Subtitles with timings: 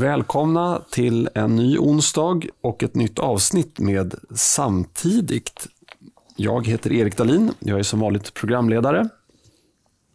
[0.00, 5.66] välkomna till en ny onsdag och ett nytt avsnitt med Samtidigt.
[6.36, 9.08] Jag heter Erik Dalin, jag är som vanligt programledare.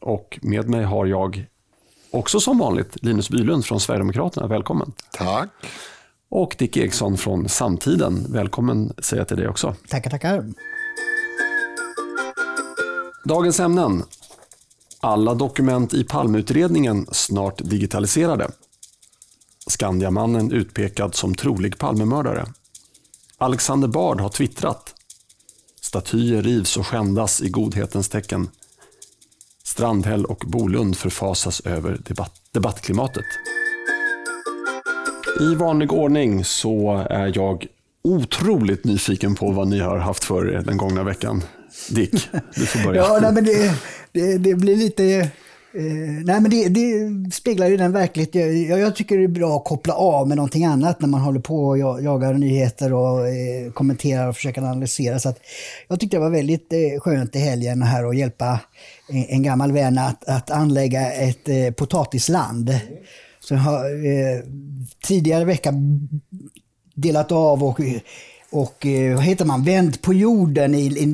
[0.01, 1.45] Och med mig har jag
[2.11, 4.47] också som vanligt Linus Bylund från Sverigedemokraterna.
[4.47, 4.91] Välkommen.
[5.11, 5.49] Tack.
[6.29, 8.25] Och Dick Eriksson från Samtiden.
[8.29, 9.75] Välkommen säger jag till dig också.
[9.89, 10.45] Tackar, tackar.
[13.23, 14.03] Dagens ämnen.
[14.99, 18.47] Alla dokument i Palmeutredningen snart digitaliserade.
[19.75, 22.45] Skandiamannen utpekad som trolig Palmemördare.
[23.37, 24.95] Alexander Bard har twittrat.
[25.81, 28.49] Statyer rivs och skändas i godhetens tecken.
[29.63, 33.25] Strandhäll och Bolund förfasas över debatt debattklimatet.
[35.39, 37.67] I vanlig ordning så är jag
[38.03, 41.43] otroligt nyfiken på vad ni har haft för er den gångna veckan.
[41.89, 43.01] Dick, du får börja.
[43.07, 43.71] Ja, nej, men det,
[44.11, 45.31] det, det blir lite...
[45.77, 48.35] Eh, nej, men det, det speglar ju den verklighet.
[48.69, 51.39] Jag, jag tycker det är bra att koppla av med någonting annat när man håller
[51.39, 55.19] på och jagar nyheter och eh, kommenterar och försöker analysera.
[55.19, 55.39] Så att
[55.87, 58.59] jag tyckte det var väldigt eh, skönt i helgen här att hjälpa
[59.09, 62.79] en, en gammal vän att, att anlägga ett eh, potatisland.
[63.39, 64.43] Så jag har eh,
[65.03, 65.73] tidigare vecka
[66.95, 67.79] delat av och
[68.49, 71.13] och eh, vad heter man, vänt på jorden i en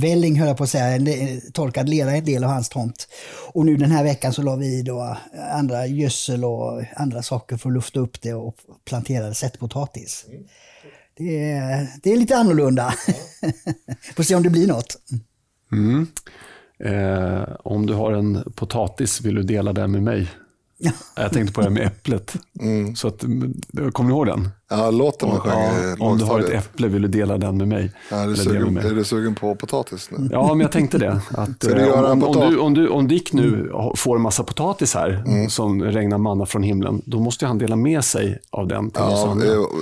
[0.00, 3.08] lervälling, höll jag på att säga, en torkad lera en del av hans tomt.
[3.52, 5.16] Och nu den här veckan så la vi då
[5.52, 10.26] andra gödsel och andra saker för att lufta upp det och planterade sättpotatis.
[11.16, 12.94] Det är, det är lite annorlunda.
[14.16, 14.96] Får se om det blir något.
[15.72, 16.06] Mm.
[16.84, 20.30] Eh, om du har en potatis, vill du dela den med mig?
[20.78, 20.92] Ja.
[21.16, 22.36] Jag tänkte på det här med äpplet.
[22.60, 22.96] Mm.
[22.96, 23.20] Så att,
[23.92, 24.50] kommer ni ihåg den?
[24.70, 27.68] Ja, låten man sjöng ja, Om du har ett äpple, vill du dela den med
[27.68, 27.92] mig?
[28.10, 30.28] Ja, är, du sugen, är du sugen på potatis nu?
[30.32, 31.20] Ja, men jag tänkte det.
[31.30, 33.96] Att, du om, om, om, du, om, du, om Dick nu mm.
[33.96, 35.50] får en massa potatis här, mm.
[35.50, 39.36] som regnar manna från himlen, då måste han dela med sig av den till ja,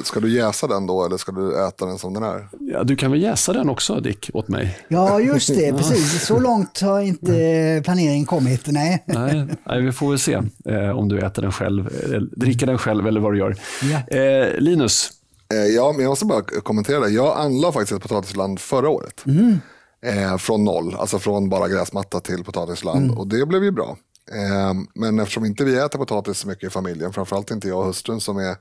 [0.05, 2.49] Ska du jäsa den då, eller ska du äta den som den är?
[2.61, 4.79] Ja, du kan väl jäsa den också, Dick, åt mig?
[4.89, 5.73] Ja, just det.
[5.77, 6.27] Precis.
[6.27, 8.63] Så långt har inte planeringen kommit.
[8.67, 9.05] Nej.
[9.07, 12.79] nej, nej vi får väl se eh, om du äter den själv, eh, dricker den
[12.79, 13.57] själv eller vad du gör.
[13.83, 14.17] Ja.
[14.17, 15.13] Eh, Linus,
[15.53, 17.09] Eh, ja, men jag måste bara kommentera det.
[17.09, 19.27] Jag anlade faktiskt ett potatisland förra året.
[19.27, 19.59] Mm.
[20.03, 23.05] Eh, från noll, alltså från bara gräsmatta till potatisland.
[23.05, 23.19] Mm.
[23.19, 23.97] Och det blev ju bra.
[24.33, 27.85] Eh, men eftersom inte vi äter potatis så mycket i familjen, framförallt inte jag och
[27.87, 28.57] hustrun som är,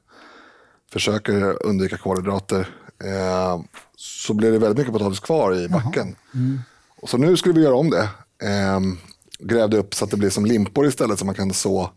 [0.91, 2.69] försöker undvika kolhydrater,
[3.03, 3.61] eh,
[3.95, 6.15] så blev det väldigt mycket potatis kvar i backen.
[6.33, 6.59] Mm.
[7.01, 8.09] Och så nu skulle vi göra om det.
[8.43, 8.79] Eh,
[9.39, 11.89] grävde upp så att det blir som limpor istället så man kan så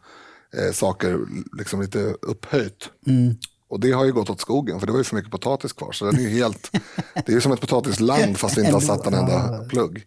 [0.57, 1.19] eh, saker
[1.59, 2.91] liksom lite upphöjt.
[3.07, 3.35] Mm.
[3.69, 5.93] Och det har ju gått åt skogen för det var ju för mycket potatis kvar.
[5.93, 6.71] Så den är ju helt,
[7.15, 10.07] det är ju som ett potatisland fast vi inte har satt en enda plugg.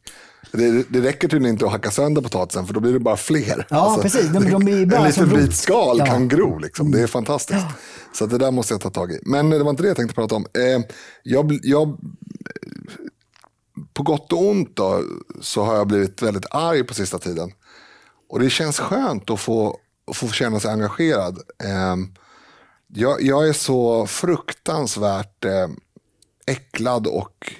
[0.52, 3.68] Det, det räcker tydligen inte att hacka sönder potatisen för då blir det bara fler.
[3.70, 4.30] Ja, alltså, precis.
[4.30, 6.06] De, de bara en liten vit skal ja.
[6.06, 6.58] kan gro.
[6.58, 6.92] Liksom.
[6.92, 7.66] Det är fantastiskt.
[8.14, 9.20] Så det där måste jag ta tag i.
[9.26, 10.46] Men det var inte det jag tänkte prata om.
[10.54, 10.86] Eh,
[11.24, 11.98] jag, jag,
[13.94, 15.04] på gott och ont då,
[15.42, 17.52] så har jag blivit väldigt arg på sista tiden.
[18.30, 19.78] Och det känns skönt att få,
[20.12, 21.38] att få känna sig engagerad.
[21.64, 21.96] Eh,
[22.94, 25.68] jag, jag är så fruktansvärt eh,
[26.46, 27.54] äcklad och,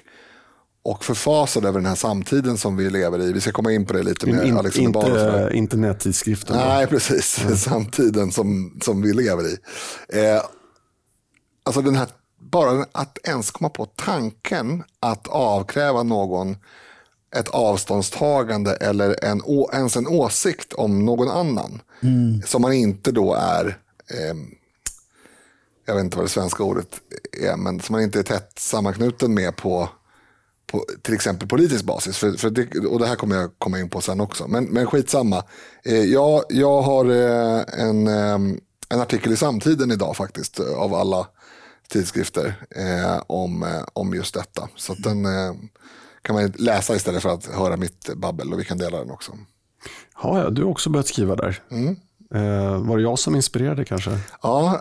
[0.82, 3.32] och förfasad över den här samtiden som vi lever i.
[3.32, 6.56] Vi ska komma in på det lite med in, Alexander Inte internettidskriften.
[6.56, 7.44] Nej, precis.
[7.44, 7.56] Mm.
[7.56, 9.56] Samtiden som, som vi lever i.
[10.08, 10.42] Eh,
[11.64, 16.56] alltså den här, bara att ens komma på tanken att avkräva någon
[17.36, 21.82] ett avståndstagande eller en, ens en åsikt om någon annan.
[22.02, 22.42] Mm.
[22.46, 23.78] Som man inte då är
[24.10, 24.34] eh,
[25.84, 27.00] jag vet inte vad det svenska ordet
[27.42, 29.88] är, men som man inte är tätt sammanknuten med på,
[30.66, 32.16] på till exempel politisk basis.
[32.16, 34.48] För, för det, och det här kommer jag komma in på sen också.
[34.48, 35.44] Men, men skitsamma.
[35.84, 38.38] Eh, jag, jag har eh, en, eh,
[38.88, 41.26] en artikel i Samtiden idag faktiskt, av alla
[41.88, 44.68] tidskrifter, eh, om, eh, om just detta.
[44.76, 45.54] Så den eh,
[46.22, 49.32] kan man läsa istället för att höra mitt babbel och vi kan dela den också.
[50.22, 51.62] Ja, du har också börjat skriva där.
[51.70, 51.96] Mm.
[52.34, 54.18] Eh, var det jag som inspirerade kanske?
[54.42, 54.80] Ja,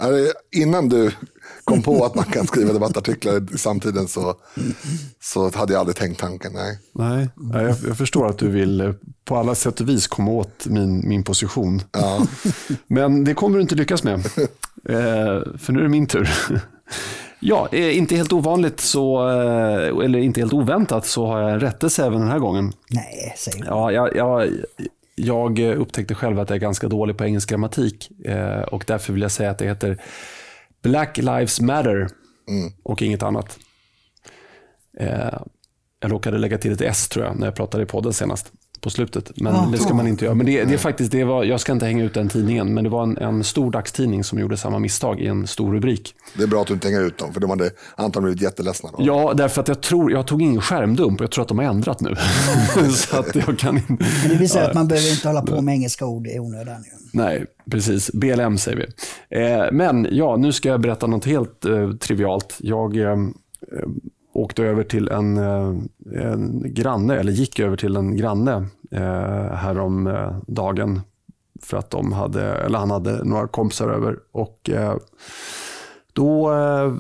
[0.52, 1.12] innan du
[1.64, 4.36] kom på att man kan skriva debattartiklar i samtiden så,
[5.22, 6.54] så hade jag aldrig tänkt tanken.
[6.54, 7.30] Nej, nej
[7.64, 8.92] jag, jag förstår att du vill eh,
[9.26, 11.82] på alla sätt och vis komma åt min, min position.
[11.92, 12.28] Ja.
[12.88, 14.20] Men det kommer du inte lyckas med.
[14.90, 16.30] Eh, för nu är det min tur.
[17.40, 19.28] Ja, inte helt ovanligt så,
[20.04, 22.74] eller inte helt oväntat så har jag en rättelse även den här gången.
[22.90, 24.50] Nej, säg Ja, jag, jag,
[25.16, 29.22] jag upptäckte själv att jag är ganska dålig på engelsk grammatik eh, och därför vill
[29.22, 30.02] jag säga att det heter
[30.82, 32.08] Black Lives Matter
[32.50, 32.74] mm.
[32.84, 33.60] och inget annat.
[35.00, 35.40] Eh,
[36.00, 38.52] jag råkade lägga till ett S tror jag när jag pratade i podden senast.
[38.82, 39.32] På slutet.
[39.36, 39.72] Men Aha.
[39.72, 40.36] det ska man inte göra.
[40.36, 42.84] Men det, det är faktiskt, det var, jag ska inte hänga ut den tidningen, men
[42.84, 46.16] det var en, en, stor dagstidning som gjorde samma misstag i en stor rubrik.
[46.38, 48.90] Det är bra att du inte hänger ut dem, för de hade antagligen blivit jätteledsna.
[48.98, 49.04] Då.
[49.06, 51.66] Ja, därför att jag tror, jag tog ingen skärmdump och jag tror att de har
[51.66, 52.16] ändrat nu.
[52.94, 53.94] så att jag kan inte...
[54.22, 56.84] Men det visar att man behöver inte hålla på med engelska ord i onödan.
[57.14, 58.12] Nej, precis.
[58.12, 58.86] BLM säger vi.
[59.38, 62.58] Eh, men ja, nu ska jag berätta något helt eh, trivialt.
[62.60, 63.16] Jag eh,
[64.34, 65.76] åkte över till en, eh,
[66.16, 71.02] en granne, eller gick över till en granne eh, härom eh, dagen
[71.62, 74.18] för att de hade, eller han hade några kompisar över.
[74.32, 74.96] Och eh,
[76.14, 76.94] då eh,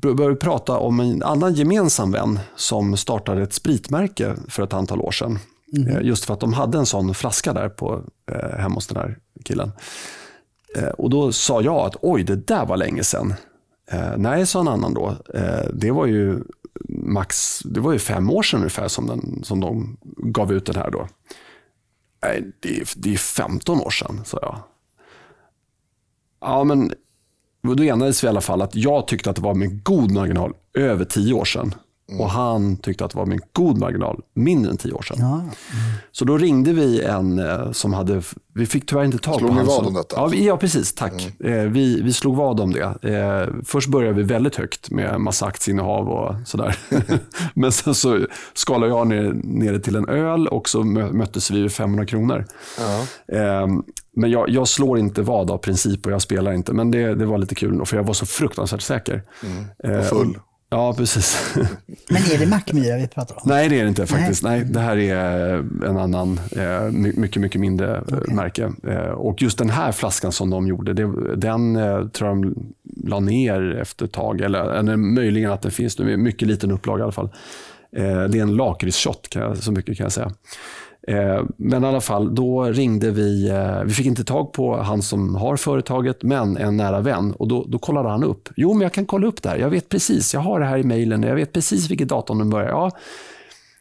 [0.00, 5.00] började vi prata om en annan gemensam vän som startade ett spritmärke för ett antal
[5.00, 5.38] år sedan.
[5.76, 6.06] Mm.
[6.06, 9.18] Just för att de hade en sån flaska där på, eh, hemma hos den här
[9.44, 9.72] killen.
[10.98, 13.34] Och Då sa jag att oj, det där var länge sedan.
[13.90, 15.14] Eh, nej, sa en annan då.
[15.34, 16.40] Eh, det var ju
[16.88, 20.76] max, det var ju fem år sedan ungefär som, den, som de gav ut den
[20.76, 21.08] här då.
[22.22, 24.58] Nej, det är, det är 15 år sedan, sa jag.
[26.40, 26.92] Ja, men
[27.62, 30.54] då enades vi i alla fall att jag tyckte att det var med god marginal
[30.74, 31.74] över 10 år sedan.
[32.08, 32.20] Mm.
[32.20, 35.16] Och han tyckte att det var med god marginal mindre än tio år sedan.
[35.20, 35.34] Ja.
[35.34, 35.52] Mm.
[36.12, 38.22] Så då ringde vi en eh, som hade,
[38.54, 39.66] vi fick tyvärr inte tag slog på honom.
[39.66, 40.16] Slog ni vad om detta?
[40.16, 40.94] Ja, vi, ja precis.
[40.94, 41.34] Tack.
[41.40, 41.58] Mm.
[41.58, 42.82] Eh, vi, vi slog vad om det.
[43.02, 46.78] Eh, först började vi väldigt högt med massa aktieinnehav och sådär.
[47.54, 51.62] Men sen så skalade jag ner, ner det till en öl och så möttes vi
[51.62, 52.46] vid 500 kronor.
[53.32, 53.82] Ehm,
[54.18, 56.72] men jag, jag, slår inte vad av princip och jag spelar inte.
[56.72, 59.22] Men det, det var lite kul för jag var så fruktansvärt säker.
[59.42, 59.98] Mm.
[59.98, 60.38] Och full.
[60.70, 61.54] Ja, precis.
[62.10, 63.42] Men är det Mackmyra vi pratar om?
[63.44, 64.42] Nej, det är det inte faktiskt.
[64.42, 64.60] Nej.
[64.60, 65.54] Nej det här är
[65.86, 68.34] en annan, eh, mycket, mycket mindre eh, okay.
[68.34, 68.72] märke.
[68.88, 70.92] Eh, och just den här flaskan som de gjorde,
[71.36, 71.74] den
[72.12, 72.54] tror jag de
[73.04, 74.40] la ner efter ett tag.
[74.40, 77.30] Eller, eller möjligen att den finns nu, mycket liten upplaga i alla fall.
[77.90, 80.32] Det är en lakritsshot, så mycket kan jag säga.
[81.08, 83.48] Eh, men i alla fall, då ringde vi.
[83.48, 87.32] Eh, vi fick inte tag på han som har företaget, men en nära vän.
[87.32, 88.48] Och då, då kollade han upp.
[88.56, 89.56] Jo, men jag kan kolla upp det.
[89.56, 90.34] Jag vet precis.
[90.34, 91.22] Jag har det här i mejlen.
[91.22, 92.68] Jag vet precis vilket datum den börjar.
[92.68, 92.90] Ja,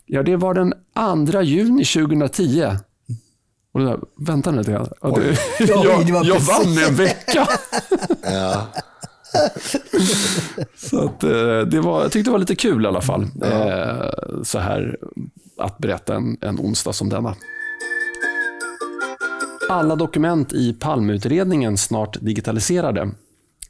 [0.06, 0.74] ja, det var den
[1.32, 2.66] 2 juni 2010.
[3.74, 4.88] Och då, vänta nu lite grann.
[5.02, 5.10] Ja,
[5.58, 7.48] det, jag, jag vann med en vecka.
[8.24, 8.68] ja.
[10.76, 13.28] Så att, eh, det var, jag tyckte det var lite kul i alla fall.
[13.42, 14.12] Ja.
[14.44, 14.98] Så här
[15.58, 17.36] att berätta en, en onsdag som denna.
[19.70, 23.12] Alla dokument i Palmeutredningen snart digitaliserade.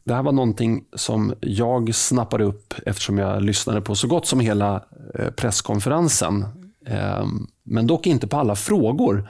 [0.04, 4.40] Det här var någonting som jag snappade upp eftersom jag lyssnade på så gott som
[4.40, 4.84] hela
[5.20, 6.46] eh, presskonferensen.
[6.86, 9.30] Ehm, men dock inte på alla frågor.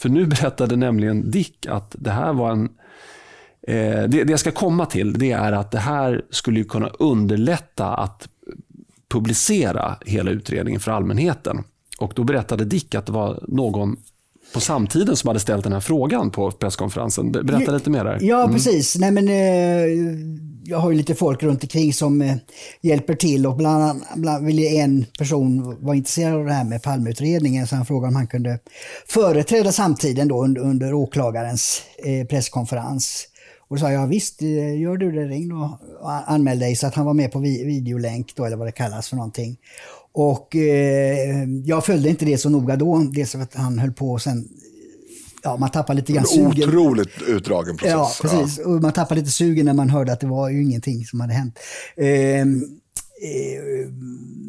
[0.00, 2.64] För nu berättade nämligen Dick att det här var en
[3.62, 8.28] eh, det, jag ska komma till det är att det här skulle kunna underlätta att
[9.08, 11.64] publicera hela utredningen för allmänheten.
[12.00, 13.96] Och då berättade Dick att det var någon
[14.54, 17.32] på samtiden som hade ställt den här frågan på presskonferensen.
[17.32, 18.18] Berätta lite mer där.
[18.20, 18.54] Ja, mm.
[18.54, 18.98] precis.
[18.98, 19.84] Nej, men, eh,
[20.64, 22.36] jag har ju lite folk runt omkring som eh,
[22.80, 27.66] hjälper till och bland, bland ville en person vara intresserad av det här med Palmeutredningen
[27.66, 28.58] så han frågade om han kunde
[29.06, 33.26] företräda samtiden då under, under åklagarens eh, presskonferens.
[33.68, 35.78] Och då sa jag, visst, eh, gör du det, ring och
[36.26, 36.76] anmäl dig.
[36.76, 39.56] Så att han var med på videolänk då, eller vad det kallas för någonting.
[40.12, 44.10] Och eh, jag följde inte det så noga då, dels för att han höll på
[44.10, 44.48] och sen
[45.42, 46.68] Ja, man tappar lite grann sugen.
[46.68, 47.92] Otroligt utdragen process.
[47.92, 48.58] Ja, precis.
[48.58, 48.68] Ja.
[48.68, 51.32] Och man tappar lite sugen när man hörde att det var ju ingenting som hade
[51.32, 51.58] hänt.
[51.96, 52.46] Eh, eh,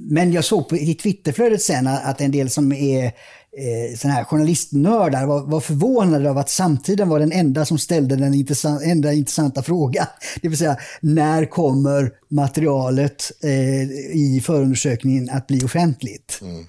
[0.10, 3.12] men jag såg på, i Twitterflödet sen att en del som är
[3.58, 8.16] eh, såna här journalistnördar var, var förvånade av att samtiden var den enda som ställde
[8.16, 10.06] den intressant, enda intressanta frågan.
[10.42, 13.82] Det vill säga, när kommer materialet eh,
[14.18, 16.40] i förundersökningen att bli offentligt?
[16.42, 16.66] Mm.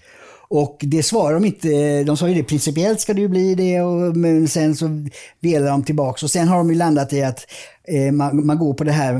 [0.54, 2.04] Och det svarar de inte.
[2.04, 5.06] De sa ju det principiellt ska det ju bli det, och, men sen så
[5.40, 6.26] velar de tillbaka.
[6.26, 7.47] Och sen har de ju landat i att
[7.88, 9.14] eh, man, man, går på det här,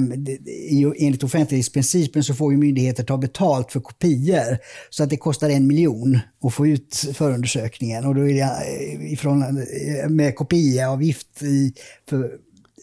[0.99, 4.59] enligt offentlighetsprincipen så får ju myndigheter ta betalt för kopior.
[4.91, 8.05] Så att det kostar en miljon att få ut förundersökningen.
[8.05, 11.73] Och då är det eh, ifrån, eh, med kopiaavgift i,
[12.09, 12.31] för,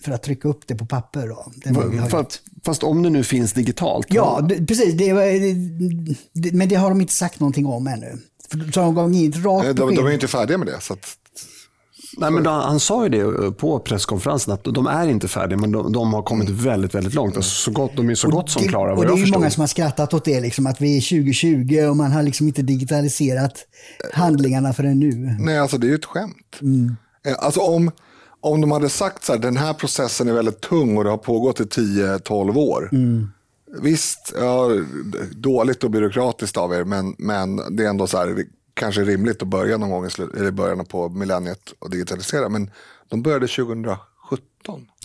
[0.04, 1.28] för att trycka upp det på papper.
[1.28, 1.52] Då.
[2.10, 4.08] Fast, fast, om det nu finns digitalt?
[4.10, 4.94] Ja, det, precis.
[4.94, 5.14] Det,
[6.34, 8.18] det, men det har de inte sagt någonting om ännu.
[8.74, 10.82] Så de gav inget rakt de, de är inte färdiga med det.
[10.82, 11.16] Så att...
[12.18, 15.72] Nej, men då, han sa ju det på presskonferensen att de är inte färdiga men
[15.72, 16.64] de, de har kommit mm.
[16.64, 17.36] väldigt, väldigt långt.
[17.36, 19.40] Alltså, så gott, de är så och gott som klara vad och Det är förstår.
[19.40, 22.48] många som har skrattat åt det, liksom, att vi är 2020 och man har liksom
[22.48, 23.54] inte digitaliserat
[24.14, 25.36] handlingarna förrän nu.
[25.40, 26.58] Nej, alltså det är ju ett skämt.
[26.62, 26.96] Mm.
[27.26, 27.92] Eh, alltså om,
[28.42, 31.18] om de hade sagt så här, den här processen är väldigt tung och det har
[31.18, 32.90] pågått i 10-12 år.
[32.92, 33.28] Mm
[33.82, 34.70] Visst, ja,
[35.32, 39.42] dåligt och byråkratiskt av er, men, men det är ändå så här, kanske är rimligt
[39.42, 40.06] att börja någon gång
[40.48, 42.50] i, början på millenniet och digitalisera.
[42.50, 42.72] Men
[43.10, 44.00] de började 2017.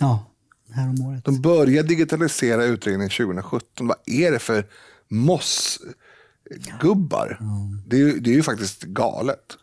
[0.01, 0.31] Ja,
[0.71, 1.25] härom året.
[1.25, 3.87] De började digitalisera utredningen 2017.
[3.87, 4.67] Vad är det för
[5.09, 5.89] mossgubbar?
[7.87, 9.57] Det, är, det är ju faktiskt galet.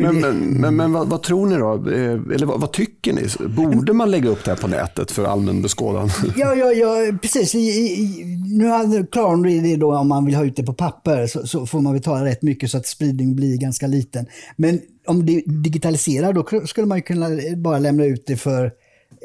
[0.00, 1.90] Men, men, men, men vad, vad tror ni då?
[1.90, 3.26] Eh, Eller vad, vad tycker ni?
[3.48, 6.10] Borde man lägga upp det här på nätet för allmän beskådan?
[6.36, 7.54] Ja, ja, ja precis.
[7.54, 8.24] I, i,
[8.58, 11.66] nu hade Claron det då om man vill ha ut det på papper så, så
[11.66, 14.26] får man betala rätt mycket så att spridningen blir ganska liten.
[14.56, 18.64] Men om det digitaliserar då skulle man ju kunna bara lämna ut det för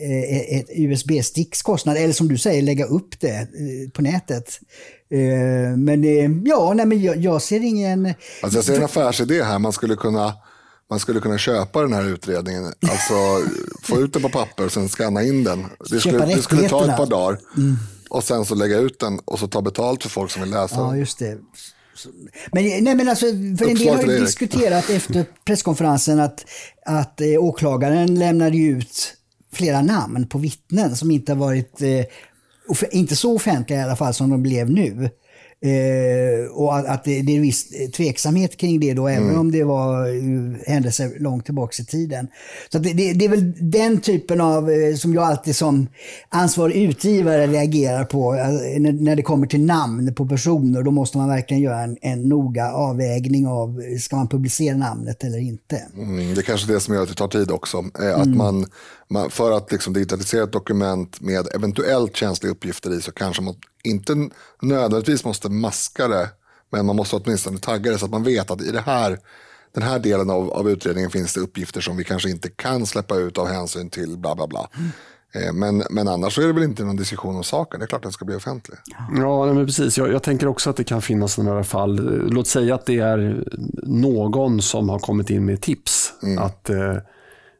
[0.01, 1.97] eh, ett USB-sticks kostnad.
[1.97, 4.59] Eller som du säger, lägga upp det eh, på nätet.
[5.11, 8.05] Eh, Men eh, ja, nej, men jag, jag ser ingen...
[8.41, 9.59] Alltså jag ser en affärsidé här.
[9.59, 10.33] Man skulle kunna,
[10.89, 12.63] man skulle kunna köpa den här utredningen.
[12.65, 13.13] Alltså
[13.81, 15.65] få ut den på papper och sen scanna in den.
[15.89, 17.39] Det skulle, det skulle ta ett par dagar.
[18.09, 20.75] Och sen så lägga ut den och så ta betalt för folk som vill läsa
[20.75, 21.37] Ja, just det.
[22.51, 26.45] Men, nej, men alltså, för en del har ju diskuterat efter presskonferensen att,
[26.85, 29.13] att eh, åklagaren lämnade ut
[29.53, 32.05] flera namn på vittnen som inte har varit, eh,
[32.91, 35.09] inte så offentliga i alla fall som de blev nu.
[35.61, 39.63] Eh, och att, att det, det är viss tveksamhet kring det då, även om det
[39.63, 42.27] var eh, händelser långt tillbaka i tiden.
[42.71, 45.87] Så det, det, det är väl den typen av, eh, som jag alltid som
[46.29, 51.17] ansvarig utgivare reagerar på, eh, när, när det kommer till namn på personer, då måste
[51.17, 55.81] man verkligen göra en, en noga avvägning av, ska man publicera namnet eller inte?
[55.97, 57.83] Mm, det är kanske det som gör att det tar tid också.
[58.15, 58.65] Att man,
[59.07, 63.55] man, för att liksom digitalisera ett dokument med eventuellt känsliga uppgifter i så kanske man
[63.83, 64.29] inte
[64.61, 66.29] nödvändigtvis måste maska det.
[66.71, 69.19] Men man måste åtminstone tagga det så att man vet att i det här,
[69.73, 73.15] den här delen av, av utredningen finns det uppgifter som vi kanske inte kan släppa
[73.15, 74.69] ut av hänsyn till bla bla bla.
[75.33, 77.79] Eh, Men, men annars så är det väl inte någon diskussion om saken.
[77.79, 78.77] Det är klart att den ska bli offentlig.
[79.17, 79.97] Ja, men precis.
[79.97, 81.95] Jag, jag tänker också att det kan finnas här fall.
[82.29, 83.43] Låt säga att det är
[83.83, 86.13] någon som har kommit in med tips.
[86.39, 86.97] Att eh,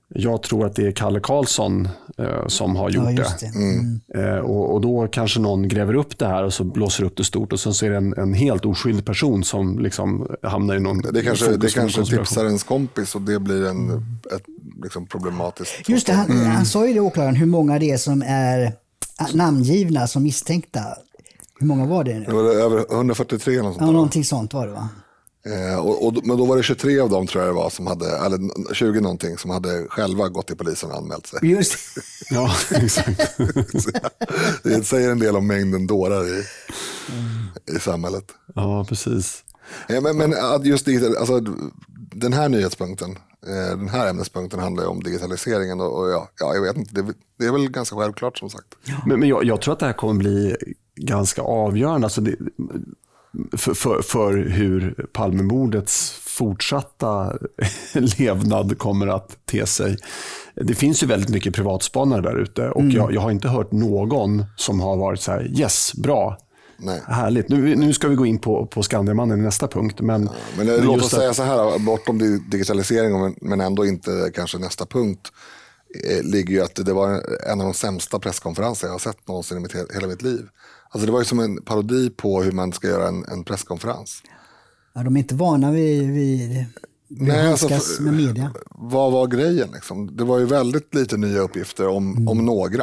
[0.07, 3.15] jag tror att det är Kalle Karlsson eh, som har gjort Ja, det.
[3.17, 3.47] just det.
[3.47, 4.01] Mm.
[4.15, 7.23] Eh, och, och då kanske någon gräver upp det här och så blåser upp det
[7.23, 10.79] stort och sen så är det en, en helt oskyldig person som liksom hamnar i
[10.79, 13.89] någon Det kanske, det kanske tipsar ens kompis och det blir en,
[14.35, 14.43] ett
[14.83, 15.89] liksom problematiskt.
[15.89, 18.73] Just det, han, han sa ju det åklagaren, hur många det är som är
[19.33, 20.79] namngivna som misstänkta.
[21.59, 22.25] Hur många var det nu?
[22.25, 24.89] Det var över 143 eller något sånt Ja, någonting sånt var det va?
[25.49, 27.87] Eh, och, och, men då var det 23 av dem tror jag det var som
[27.87, 31.39] hade, eller 20 någonting som hade själva gått till polisen och anmält sig.
[31.43, 31.77] Just
[32.29, 33.37] Ja, exakt.
[34.63, 36.43] Det säger en del om mängden dårar i,
[37.75, 38.25] i samhället.
[38.55, 39.43] Ja, precis.
[39.89, 40.33] Eh, men, men
[40.63, 41.39] just digital, alltså,
[42.15, 43.11] den här nyhetspunkten,
[43.47, 47.01] eh, den här ämnespunkten handlar ju om digitaliseringen och, och ja, ja, jag vet inte,
[47.01, 48.67] det, det är väl ganska självklart som sagt.
[49.05, 50.55] Men, men jag, jag tror att det här kommer bli
[50.95, 52.35] ganska avgörande alltså det,
[53.57, 57.33] för, för, hur Palmemordets fortsatta
[57.93, 59.97] levnad kommer att te sig.
[60.55, 64.45] Det finns ju väldigt mycket privatspanare där ute och jag, jag har inte hört någon
[64.55, 66.37] som har varit så här, yes, bra,
[66.77, 67.01] Nej.
[67.07, 67.49] härligt.
[67.49, 70.01] Nu, nu ska vi gå in på, på Skandiamannen i nästa punkt.
[70.01, 73.61] Men, Men, eh, men låt oss att- säga så här, bortom di- digitalisering, men- men
[73.61, 75.31] ändå inte kanske nästa punkt,
[76.09, 77.09] eh, ligger ju att det var
[77.51, 80.47] en av de sämsta presskonferenser jag har sett någonsin i mitt, he- hela mitt liv.
[80.95, 84.21] Alltså det var ju som en parodi på hur man ska göra en, en presskonferens.
[84.93, 86.65] Ja, de är inte vana vid,
[87.07, 88.51] Nej, alltså, handskas för- med media.
[88.69, 89.69] Vad var grejen?
[89.73, 90.17] Liksom?
[90.17, 92.81] Det var ju väldigt lite nya uppgifter om, om några.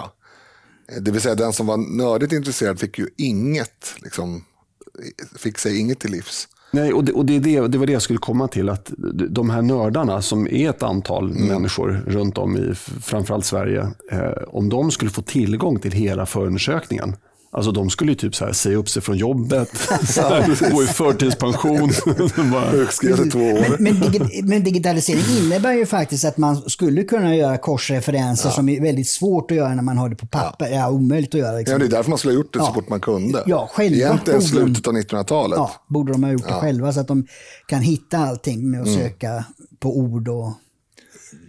[0.92, 4.45] Eh, Det vill säga den som var nördigt intresserad fick ju inget, liksom,
[5.37, 6.49] fick sig inget till livs.
[6.73, 8.69] Nej, och, det, och det, är det, det var det jag skulle komma till.
[8.69, 8.92] Att
[9.31, 11.47] de här nördarna, som är ett antal Mm.
[11.47, 13.81] människor runt om i framförallt Sverige,
[14.12, 17.16] eh, om de skulle få tillgång till hela förundersökningen,
[17.54, 19.68] Alltså de skulle ju typ så här säga upp sig från jobbet,
[20.73, 21.90] gå i förtidspension.
[22.52, 23.76] Bara, Sjukskriven i två år.
[23.78, 28.68] Men, men, digi- men digitalisering innebär ju faktiskt att man skulle kunna göra korsreferenser som
[28.68, 30.68] är väldigt svårt att göra när man har det på papper.
[30.68, 31.52] Ja, omöjligt att göra.
[31.52, 31.78] Ja, Liksom.
[31.78, 32.75] det är därför man skulle ha gjort det så Ja.
[32.75, 33.42] fort man kunde.
[33.47, 35.56] Ja, själva Egentligen borde de- slutet av 1900-talet.
[35.56, 37.26] Ja, borde de ha gjort det själva så att de
[37.66, 39.00] kan hitta allting med att Mm.
[39.00, 39.44] söka
[39.80, 40.52] på ord och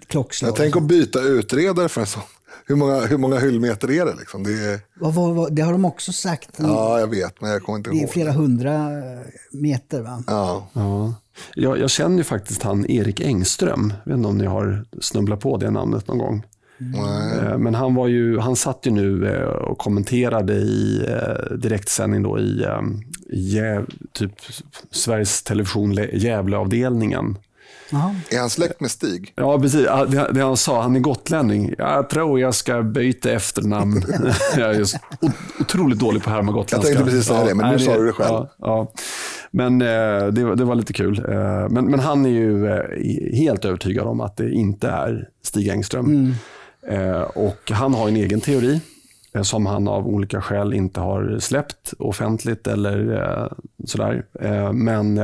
[0.08, 0.50] klockslag.
[0.50, 2.22] Jag tänker att byta utredare för en sån.
[2.66, 4.16] Hur många, hur många hyllmeter är det?
[4.20, 4.44] Liksom?
[4.44, 6.50] Det, är, Vad, vad, vad, det har de också sagt.
[6.58, 8.10] ja, jag vet, men jag kommer inte det är ihåg.
[8.10, 9.20] flera hundra eh,
[9.52, 10.02] meter.
[10.02, 10.24] Va?
[10.28, 10.68] Ja.
[10.74, 11.14] ja.
[11.56, 13.94] jag, jag känner ju faktiskt han Erik Engström.
[14.04, 16.44] Jag vet inte om ni har snubblat på det namnet någon gång.
[16.80, 21.06] Eh, Men han, var ju, han satt ju nu eh, och kommenterade i
[21.58, 22.66] direktsändning då i,
[23.30, 23.60] i
[24.14, 24.32] typ
[24.92, 27.38] Sveriges Television Le- Gävleavdelningen.
[27.90, 28.16] Jaha.
[28.30, 29.34] Är han släkt med Stig?
[29.36, 29.86] Ja, precis.
[29.86, 31.74] Ja, Det, det han sa, han är gotlänning.
[31.78, 34.04] Jag tror jag ska byta efternamn.
[34.58, 34.86] jag är
[35.60, 36.90] otroligt dålig på att härma gotländska.
[36.90, 38.30] Jag tänkte precis säga det, men nu sa du det själv.
[38.30, 38.92] Ja, ja.
[39.52, 41.26] Men eh, det, det, var lite kul.
[41.30, 45.68] Eh, men, men, han är ju eh, helt övertygad om att det inte är Stig
[45.68, 46.06] Engström.
[46.06, 46.34] Mm.
[46.88, 48.82] Eh, och han har en egen teori
[49.42, 53.48] som han av olika skäl inte har släppt offentligt eller eh,
[53.86, 54.26] sådär.
[54.42, 55.22] Eh, men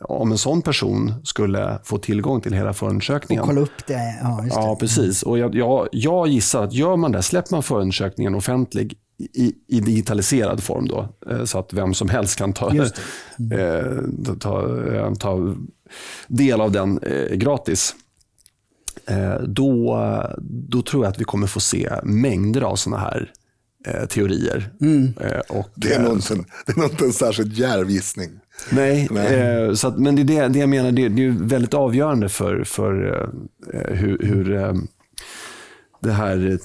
[0.00, 3.42] om en sån person skulle få tillgång till hela förundersökningen.
[3.42, 4.18] Och kolla upp det.
[4.22, 4.48] Ja, det.
[4.48, 5.22] ja precis.
[5.22, 9.80] Och jag, jag, jag, gissar att gör man det, släpper man förundersökningen offentlig i, i,
[9.80, 11.08] digitaliserad form då,
[11.44, 12.86] så att vem som helst kan ta, mm.
[14.40, 15.54] ta, ta
[16.28, 17.00] del av den
[17.32, 17.94] gratis.
[19.40, 19.98] Då,
[20.42, 23.43] då tror jag att vi kommer få se mängder av sådana här eh,
[24.08, 24.70] teorier.
[24.80, 25.12] Mm.
[25.20, 26.34] Eh, och, det, är nog inte,
[26.66, 28.30] det är nog inte en särskilt djärv gissning.
[28.70, 29.34] Nej, nej.
[29.34, 32.28] Eh, så att, men det är det, det jag menar, det, det är väldigt avgörande
[32.28, 33.20] för, för
[33.74, 34.72] eh, hur, hur eh,
[36.00, 36.58] det här,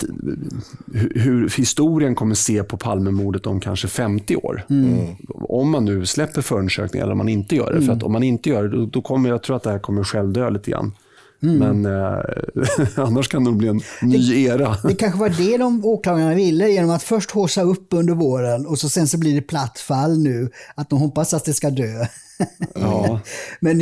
[1.20, 4.66] hur historien kommer se på Palmemordet om kanske 50 år.
[4.70, 5.16] Mm.
[5.30, 7.78] Om man nu släpper förundersökningen eller om man inte gör det.
[7.78, 7.86] Mm.
[7.86, 9.80] För att om man inte gör det, då, då kommer jag tror att det här
[9.80, 10.94] kommer självdö lite grann.
[11.44, 11.58] Mm.
[11.58, 12.20] Men eh,
[13.06, 14.78] annars kan det nog bli en ny det, era.
[14.84, 18.80] Det kanske var det de åklagarna ville genom att först håsa upp under våren och
[18.80, 20.50] så sen så blir det platt fall nu.
[20.76, 22.06] Att de hoppas att det ska dö.
[22.76, 23.20] Ja.
[23.60, 23.80] Men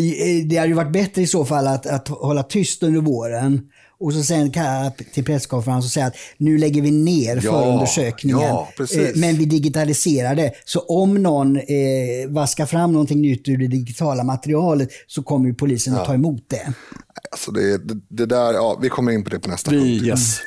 [0.47, 3.69] det hade ju varit bättre i så fall att, att hålla tyst under våren
[3.99, 8.39] och så sen kalla till presskonferens och säga att nu lägger vi ner ja, förundersökningen.
[8.39, 10.51] Ja, eh, men vi digitaliserar det.
[10.65, 11.63] Så om någon eh,
[12.27, 15.99] vaskar fram någonting nytt ur det digitala materialet så kommer polisen ja.
[15.99, 16.73] att ta emot det.
[17.31, 20.07] Alltså det, det, det, där, ja, vi kommer in på det på nästa vi, punkt.
[20.07, 20.39] Yes.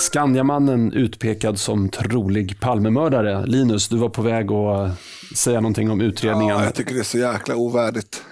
[0.00, 3.46] Skandiamannen utpekad som trolig Palmemördare.
[3.46, 4.98] Linus, du var på väg att
[5.36, 6.56] säga någonting om utredningen.
[6.56, 8.22] Ja, jag tycker det är så jäkla ovärdigt.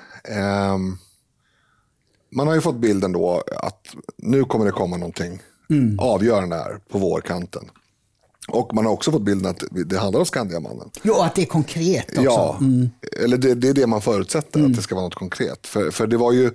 [0.74, 0.98] Um,
[2.32, 5.98] man har ju fått bilden då att nu kommer det komma någonting mm.
[5.98, 7.70] avgörande här på vårkanten.
[8.48, 10.90] Och man har också fått bilden att det handlar om Skandiamannen.
[11.02, 12.22] Jo, att det är konkret också.
[12.22, 12.90] Ja, mm.
[13.24, 14.70] eller det, det, är det man förutsätter, mm.
[14.70, 15.66] att det ska vara något konkret.
[15.66, 16.50] För, för det var ju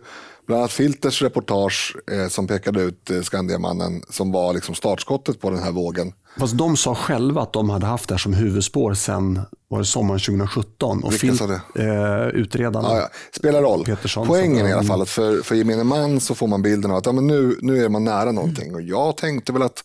[0.47, 5.49] bland annat Filters reportage eh, som pekade ut eh, Skandiamannen som var liksom startskottet på
[5.49, 6.13] den här vågen.
[6.39, 9.85] Fast de sa själva att de hade haft det här som huvudspår sen var det
[9.85, 11.03] sommaren 2017.
[11.03, 11.61] Och Vilka sa det?
[11.83, 12.87] Eh, utredarna.
[12.87, 13.09] Ja, ja.
[13.31, 13.85] Spelar roll.
[13.85, 16.97] Petersson, Poängen i alla fall att för, för gemene man så får man bilden av
[16.97, 18.67] att ja, men nu, nu är man nära någonting.
[18.67, 18.75] Mm.
[18.75, 19.83] Och jag tänkte väl att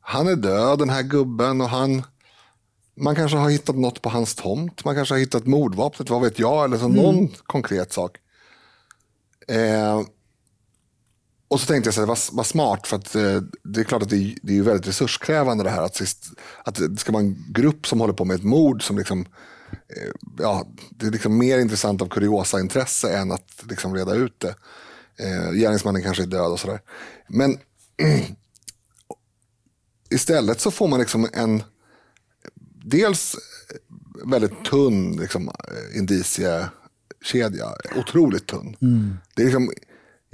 [0.00, 2.02] han är död den här gubben och han
[2.96, 4.84] man kanske har hittat något på hans tomt.
[4.84, 6.64] Man kanske har hittat mordvapnet, vad vet jag.
[6.64, 7.02] Eller så mm.
[7.02, 8.16] någon konkret sak.
[9.48, 10.02] Eh,
[11.48, 14.02] och så tänkte jag, så här, vad, vad smart, för att eh, det är klart
[14.02, 15.82] att det, det är väldigt resurskrävande det här.
[15.82, 16.26] Att, sist,
[16.64, 19.20] att det ska vara en grupp som håller på med ett mord som liksom,
[19.70, 24.54] eh, ja, det är liksom mer intressant av kuriosa-intresse än att liksom reda ut det.
[25.16, 26.80] Eh, gärningsmannen kanske är död och sådär.
[27.28, 27.58] Men
[30.10, 31.62] istället så får man liksom en,
[32.84, 33.36] dels
[34.24, 36.68] väldigt tunn liksom, eh, indicie
[37.24, 37.66] kedja.
[37.96, 38.76] otroligt tunn.
[38.80, 39.16] Mm.
[39.34, 39.70] Det är liksom,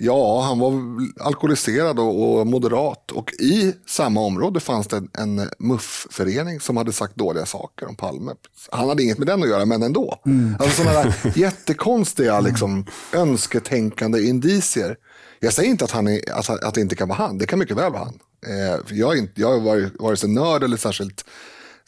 [0.03, 0.73] Ja, han var
[1.21, 3.13] alkoholiserad och, och, moderat.
[3.13, 7.97] Och i samma område fanns det en, en MUF-förening som hade sagt dåliga saker om
[7.97, 8.33] Palme.
[8.71, 10.21] Han hade inget med den att göra, men ändå.
[10.27, 10.57] Mm.
[10.59, 14.97] Alltså sådana där jättekonstiga liksom, önsketänkande indicier.
[15.41, 17.59] Jag säger inte att, han är, alltså, att det inte kan vara han, det kan
[17.59, 18.19] mycket väl vara han.
[18.47, 21.25] Eh, jag, är inte, jag har varit sig nörd eller, särskilt,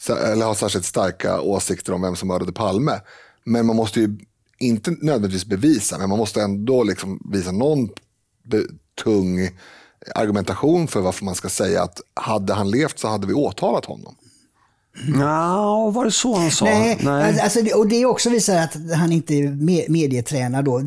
[0.09, 2.99] eller har särskilt starka åsikter om vem som mördade Palme.
[3.45, 4.17] Men man måste ju
[4.59, 7.89] inte nödvändigtvis bevisa, men man måste ändå liksom visa någon
[9.03, 9.49] tung
[10.15, 14.15] argumentation för varför man ska säga att hade han levt så hade vi åtalat honom.
[15.19, 16.65] Ja, var det så han sa?
[16.65, 17.39] Nej, Nej.
[17.39, 20.65] Alltså, och det också visar att han inte är medietränad.
[20.65, 20.79] Då.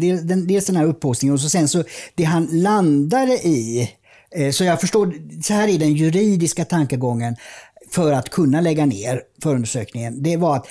[0.47, 3.91] Dels den här upphaussningen och så sen så det han landade i.
[4.31, 7.37] Eh, så jag förstår, så här är den juridiska tankegången
[7.91, 10.23] för att kunna lägga ner förundersökningen.
[10.23, 10.67] Det var att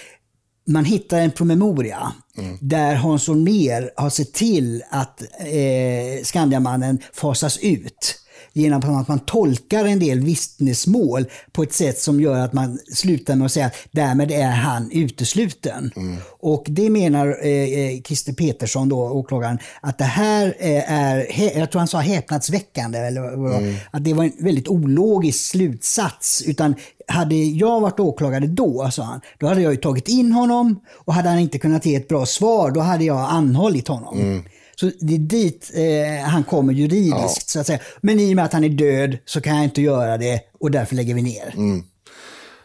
[0.68, 2.58] man hittar en promemoria mm.
[2.62, 8.25] där Hans Holmér har sett till att eh, Skandiamannen fasas ut
[8.56, 13.36] genom att man tolkar en del vittnesmål på ett sätt som gör att man slutar
[13.36, 15.92] med att säga att därmed är han utesluten.
[15.96, 16.18] Mm.
[16.40, 21.28] Och det menar eh, eh Christer Petersson, då, åklagaren, att det här eh, är,
[21.60, 23.76] jag tror han sa häpnadsväckande, eller, mm.
[23.92, 26.44] att det var en väldigt ologisk slutsats.
[26.46, 26.76] Utan
[27.08, 31.14] hade jag varit åklagare då, sa han, då hade jag ju tagit in honom och
[31.14, 34.20] hade han inte kunnat ge ett bra svar, då hade jag anhållit honom.
[34.20, 34.44] Mm.
[34.76, 37.30] Så det är dit eh, han kommer juridiskt, ja.
[37.46, 37.80] så att säga.
[38.02, 40.72] Men i och med att han är död så kan jag inte göra det och
[40.72, 41.54] därför lägger vi ner.
[41.58, 41.84] Mm.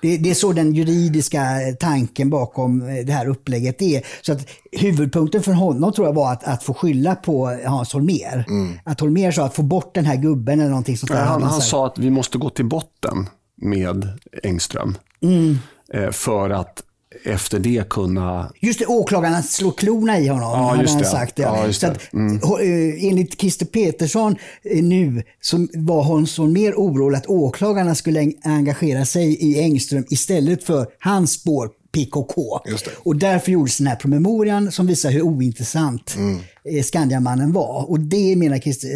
[0.03, 1.43] Det, det, är så den juridiska
[1.81, 4.03] tanken bakom eh, det här upplägget är.
[4.21, 8.45] Så att huvudpunkten för honom tror jag var att, att få skylla på Hans Holmér.
[8.49, 8.79] Mm.
[8.85, 11.13] Att Holmér sa att få bort den här gubben eller någonting sånt.
[11.15, 14.09] Ja, han, han sa att vi måste gå till botten med
[14.43, 14.95] Engström.
[15.23, 15.59] Mm.
[15.95, 16.83] Eh, för att
[17.25, 18.53] efter det kunna...
[18.61, 21.39] Just det, åklagarna slår klorna i honom, Ja, hade han sagt.
[21.39, 21.57] Ja.
[21.57, 21.93] Ja, just så det.
[21.93, 22.37] att, Mm.
[22.37, 28.33] eh, enligt Christer Petersson eh, nu så var Hansson mer orolig att åklagarna skulle en-
[28.45, 32.61] engagera sig i Engström istället för hans spår PKK.
[32.99, 36.39] Och därför gjordes den här promemorian som visar hur ointressant Mm.
[36.77, 37.91] eh, Skandiamannen var.
[37.91, 38.89] Och det menar Christer,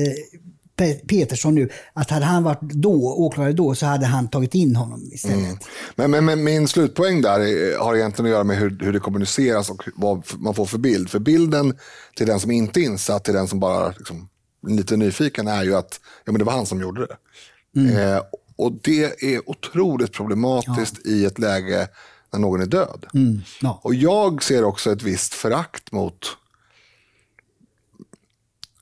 [1.08, 5.10] Petersson nu, att hade han varit då, åklagare då, så hade han tagit in honom
[5.12, 5.38] istället.
[5.38, 5.56] Mm.
[5.96, 9.00] Men, men, men min slutpoäng där är- har egentligen att göra med hur, hur det
[9.00, 11.10] kommuniceras och vad man får för bild.
[11.10, 11.78] För bilden
[12.16, 14.28] till den som inte är insatt, till den som bara liksom,
[14.66, 17.16] lite nyfiken, är ju att ja, men det var han som gjorde det.
[18.00, 18.20] Eh,
[18.56, 21.88] och det är otroligt problematiskt i ett läge
[22.32, 23.06] när någon är död.
[23.60, 23.80] Ja.
[23.82, 26.26] Och jag ser också ett visst förakt mot,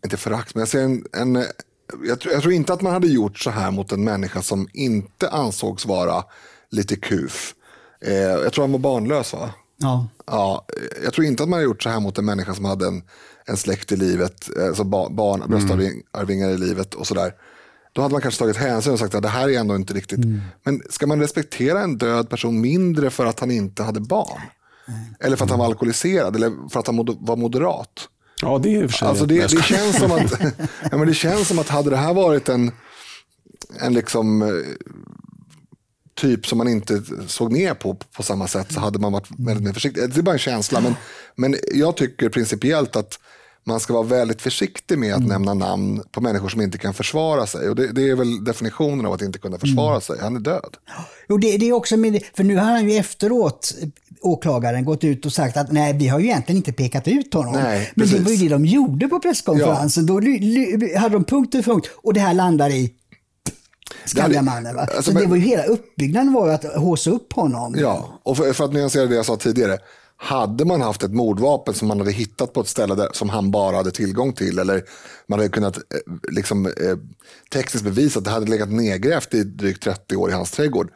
[0.05, 1.45] inte förakt, men jag ser en, en
[2.05, 4.69] jag, tror, jag tror inte att man hade gjort så här mot en människa som
[4.73, 6.25] inte ansågs vara
[6.71, 7.55] lite kuf.
[8.05, 9.51] Eh, jag tror han var barnlös va?
[9.77, 10.09] Ja.
[10.27, 12.65] Ja, eh, jag tror inte att man hade gjort så här mot en människa som
[12.65, 13.03] hade en,
[13.47, 17.33] en släkt i livet, eh, alltså ba, barn, bröstarvingar i livet och sådär.
[17.93, 20.21] Då hade man kanske tagit hänsyn och sagt att det här är ändå inte riktigt.
[20.65, 24.41] Men ska man respektera en död person mindre för att han inte hade barn?
[25.21, 28.09] Eller för att han var alkoholiserad eller för att han var moderat?
[28.43, 29.09] Ja, det är i och för sig...
[29.09, 30.41] Alltså det, det, känns som att,
[30.91, 32.73] ja, men det känns som att hade det här varit en,
[33.81, 34.49] en liksom, eh,
[36.15, 39.65] typ som man inte såg ner på på samma sätt så hade man varit väldigt
[39.65, 40.11] mer försiktig.
[40.11, 40.95] Det är bara en känsla, men,
[41.37, 43.19] men jag tycker principiellt att
[43.65, 47.47] man ska vara väldigt försiktig med att nämna namn på människor som inte kan försvara
[47.47, 47.69] sig.
[47.69, 50.19] Och det, det är väl definitionen av att inte kunna försvara sig.
[50.21, 50.77] Han är död.
[51.29, 53.89] Jo, det, det är också med, för nu har han ju efteråt, eh,
[54.21, 57.53] åklagaren, gått ut och sagt att nej, vi har ju egentligen inte pekat ut honom.
[57.53, 60.07] Nej, Men det var ju det de gjorde på presskonferensen.
[60.07, 62.93] Då ly, ly, hade de punkt för punkt och det här landar i
[64.05, 64.75] Skandiamannen.
[64.77, 64.81] Va?
[64.81, 67.75] alltså, Så men- det var ju hela uppbyggnaden var ju att håsa upp honom.
[67.79, 69.79] Ja, och för, för att nyansera det jag sa tidigare.
[70.25, 73.51] Hade man haft ett mordvapen som man hade hittat på ett ställe där, som han
[73.51, 74.83] bara hade tillgång till eller
[75.29, 75.83] man hade kunnat eh,
[76.31, 76.73] liksom, eh,
[77.53, 80.91] tekniskt bevisa att det hade legat nedgrävt i drygt 30 år i hans trädgård.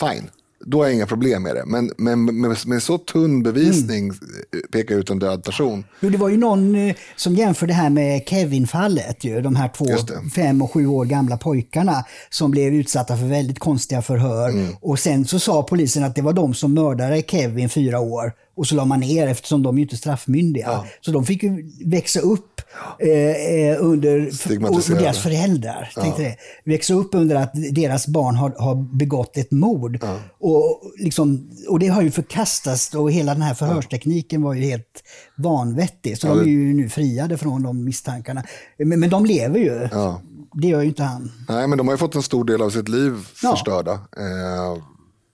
[0.00, 0.30] Fine,
[0.66, 1.62] då har jag inga problem med det.
[1.66, 4.18] Men, men med, med så tunn bevisning Mm.
[4.52, 5.84] eh, peka ut en död person.
[6.00, 9.24] Jo, det var ju någon eh, som jämförde det här med Kevin-fallet.
[9.24, 9.86] Ju, de här två
[10.34, 14.48] fem och sju år gamla pojkarna som blev utsatta för väldigt konstiga förhör.
[14.48, 14.74] Mm.
[14.80, 18.32] Och sen så sa polisen att det var de som mördade Kevin fyra år.
[18.54, 20.84] Och så la man ner eftersom de är inte straffmyndiga.
[21.00, 22.60] Så de fick ju växa upp
[22.98, 24.30] eh, eh, under...
[24.70, 25.90] Och, deras föräldrar.
[25.94, 26.36] Tänkte det.
[26.64, 29.98] Växa upp under att deras barn har, har begått ett mord.
[30.38, 35.02] Och, liksom, och det har ju förkastats och hela den här förhörstekniken var ju helt
[35.36, 36.18] vanvettig.
[36.18, 38.42] Så Ja, de är ju nu friade från de misstankarna.
[38.78, 39.88] Men, men de lever ju.
[39.92, 40.20] Ja.
[40.54, 41.32] Det gör ju inte han.
[41.48, 43.50] Nej, men de har ju fått en stor del av sitt liv Ja.
[43.50, 43.92] förstörda.
[43.92, 44.82] Eh,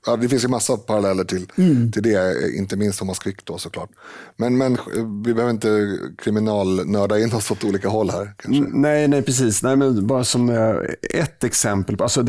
[0.06, 1.92] ja, det finns ju massa paralleller till, Mm.
[1.92, 3.90] till det, inte minst Thomas Quick då såklart.
[4.36, 4.78] Men, men eh,
[5.24, 8.34] vi behöver inte kriminalnörda in oss åt olika håll här.
[8.38, 8.62] Kanske.
[8.64, 9.62] Mm, Nej, nej precis.
[9.62, 10.74] Nej, men bara som eh,
[11.20, 11.96] ett exempel.
[12.02, 12.24] Alltså,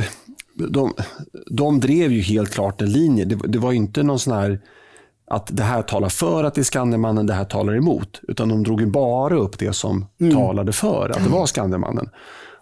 [0.70, 0.94] de,
[1.52, 3.26] de drev ju helt klart en linje.
[3.26, 4.62] Det, det var inte någon sån här
[5.32, 8.22] att det här talar för att det är Skandiamannen, det här talar emot.
[8.28, 12.10] Utan de drog ju bara upp det som talade för att det var Skandiamannen.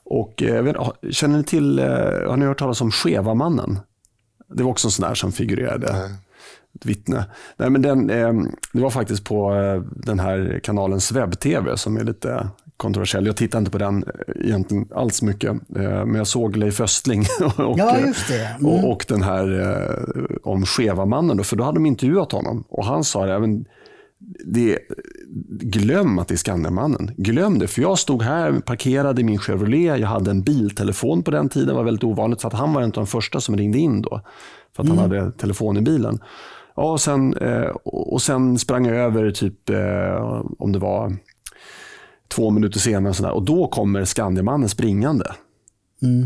[0.05, 0.75] Och, eh, vet,
[1.11, 1.79] känner ni till,
[2.27, 3.79] har ni hört talas om Skevamannen?
[4.47, 5.87] Det var också en sån där som figurerade.
[6.75, 7.25] Ett vittne.
[7.57, 8.33] Nej, men den, eh,
[8.73, 13.25] det var faktiskt på eh, den här kanalens webb-tv som är lite kontroversiell.
[13.25, 15.51] Jag tittar inte på den eh, egentligen alls mycket.
[15.51, 17.21] Eh, men jag såg Leif Östling
[17.57, 18.45] och, Ja, just det.
[18.45, 18.65] Mm.
[18.65, 21.37] och, och den här om Skevamannen.
[21.37, 22.63] Då, för då hade de intervjuat honom.
[22.69, 23.65] Och han sa även
[24.45, 24.79] det,
[25.49, 27.11] glöm att det är Skandiamannen.
[27.17, 31.31] Glöm det, för jag stod här, parkerade i min Chevrolet, jag hade en biltelefon på
[31.31, 33.57] den tiden, det var väldigt ovanligt, så att han var en av de första som
[33.57, 34.21] ringde in då,
[34.75, 36.19] för att han hade telefon i bilen.
[36.75, 41.15] Ja, och, sen, eh, och sen sprang jag över, typ, eh, om det var
[42.27, 45.25] två minuter senare, och, sådär, och då kommer Skandiamannen springande.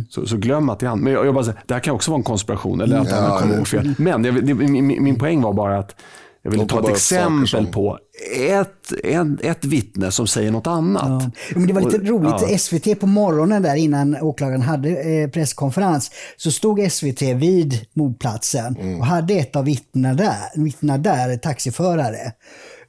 [0.10, 0.99] Så, så glöm att det är han.
[0.99, 3.23] Men jag, jag bara säger, det här kan också vara en konspiration, eller att han
[3.23, 3.93] Ja, har kommit det- ihåg fel.
[3.97, 5.95] Men jag, det, min- min poäng var bara att
[6.41, 7.99] jag ville tar ta ett exempel som- på
[8.39, 11.23] ett, ett, ett vittne som säger något annat.
[11.23, 11.32] Ja.
[11.56, 12.58] Men det var lite Och- roligt, ja.
[12.58, 18.99] SVT på morgonen där innan åklagaren hade eh, presskonferens så stod SVT vid mordplatsen Mm.
[18.99, 22.32] och hade ett av vittnena där, vittnena där taxiförare.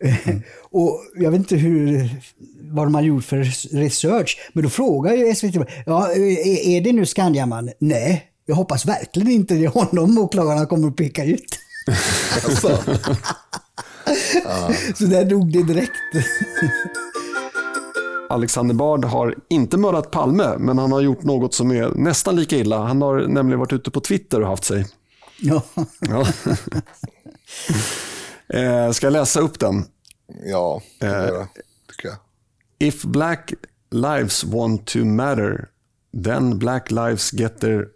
[0.05, 0.43] Mm.
[0.71, 2.11] och jag vet inte hur,
[2.73, 3.37] vad de har gjort för
[3.77, 5.55] research, men då frågar ju SVT,
[5.87, 7.75] ja, är, är det nu Skandiamannen?
[7.79, 11.59] Nej, jag hoppas verkligen inte det är honom åklagarna kommer att peka ut.
[12.45, 12.69] Alltså,
[14.95, 15.93] Så där dog det direkt.
[18.29, 22.57] Alexander Bard har inte mördat Palme, men han har gjort något som är nästan lika
[22.57, 22.79] illa.
[22.79, 24.87] Han har nämligen varit ute på Twitter och haft sig.
[25.41, 25.63] ja.
[26.01, 26.27] Ja.
[28.53, 29.85] Eh, ska jag läsa upp den?
[30.45, 31.49] Ja, det göra,
[31.89, 32.17] tycker jag.
[32.79, 33.53] If black
[33.91, 35.69] lives want to matter,
[36.25, 37.89] then black lives get their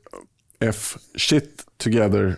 [0.60, 2.36] F shit together,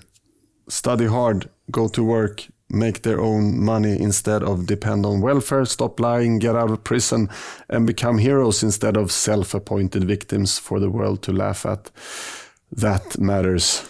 [0.68, 6.00] study hard, go to work, make their own money instead of depend on welfare, stop
[6.00, 7.28] lying, get out of prison
[7.68, 11.90] and become heroes instead of self-appointed victims for the world to laugh at.
[12.72, 13.82] That matters.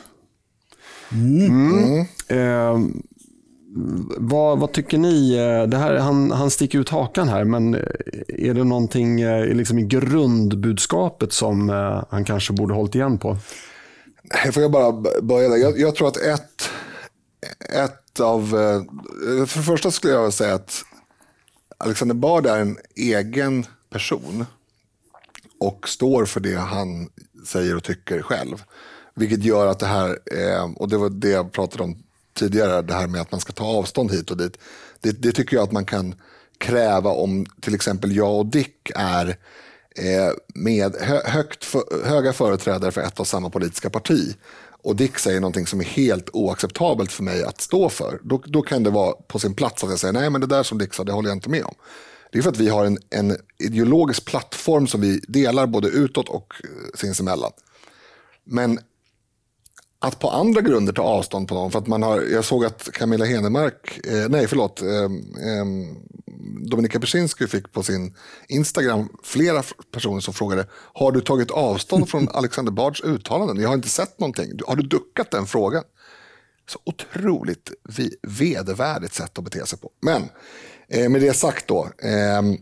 [1.10, 2.06] Mm.
[2.28, 2.78] Eh,
[4.18, 5.36] vad, vad, tycker ni?
[5.36, 7.74] Eh, det här, han, han sticker ut hakan här, men
[8.28, 13.36] är det någonting eh, liksom i grundbudskapet som eh, han kanske borde hållit igen på?
[14.52, 15.56] Får jag bara börja där?
[15.56, 16.70] Jag, jag tror att ett,
[17.60, 18.42] ett av...
[18.42, 20.84] Eh, för det första skulle jag säga att
[21.78, 24.46] Alexander Bard är en egen person
[25.58, 27.08] och står för det han
[27.46, 28.62] säger och tycker själv.
[29.14, 32.02] Vilket gör att det här, eh, och det var det jag pratade om
[32.34, 34.58] tidigare, det här med att man ska ta avstånd hit och dit.
[35.00, 36.14] Det, det tycker jag att man kan
[36.58, 39.36] kräva om till exempel jag och Dick är
[39.98, 44.36] Eh, med högt, för, höga företrädare för ett och samma politiska parti
[44.82, 48.62] och Dick säger någonting som är helt oacceptabelt för mig att stå för, då, då
[48.62, 50.94] kan det vara på sin plats att jag säger nej men det där som Dick
[50.94, 51.74] sa, det håller jag inte med om.
[52.32, 56.28] Det är för att vi har en, en ideologisk plattform som vi delar både utåt
[56.28, 57.52] och eh, sinsemellan.
[58.44, 58.78] Men
[59.98, 61.70] att på andra grunder ta avstånd på någon.
[61.70, 65.04] För att man har, jag såg att Camilla Henemark, eh, nej förlåt, eh,
[65.48, 65.64] eh,
[66.70, 68.14] Dominika Persinski fick på sin
[68.48, 73.60] Instagram flera personer som frågade, har du tagit avstånd från Alexander Bards uttalanden?
[73.60, 74.50] Jag har inte sett någonting.
[74.66, 75.84] Har du duckat den frågan?
[76.68, 77.72] Så otroligt
[78.22, 79.90] vedervärdigt sätt att bete sig på.
[80.00, 80.22] Men
[80.88, 82.56] eh, med det sagt då, ehm,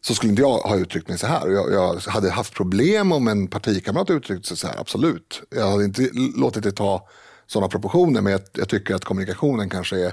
[0.00, 1.48] så skulle inte jag ha uttryckt mig så här.
[1.48, 5.42] Jag, jag hade haft problem om en partikamrat uttryckt sig så här, absolut.
[5.50, 7.08] Jag hade inte låtit det ta
[7.46, 10.12] sådana proportioner, men jag, jag tycker att kommunikationen kanske är,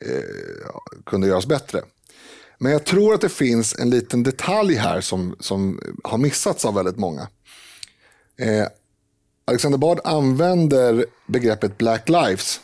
[0.00, 0.22] eh,
[1.06, 1.82] kunde göras bättre.
[2.58, 6.74] Men jag tror att det finns en liten detalj här som, som har missats av
[6.74, 7.28] väldigt många.
[8.38, 8.66] Eh,
[9.44, 12.60] Alexander Bard använder begreppet Black Lives,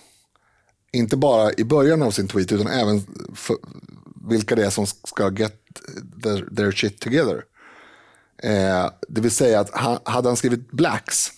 [0.93, 3.03] inte bara i början av sin tweet, utan även
[3.35, 3.57] för,
[4.29, 5.55] vilka det är som ska get
[6.23, 7.45] their, their shit together.
[8.43, 11.33] Eh, det vill säga att han, hade han skrivit blacks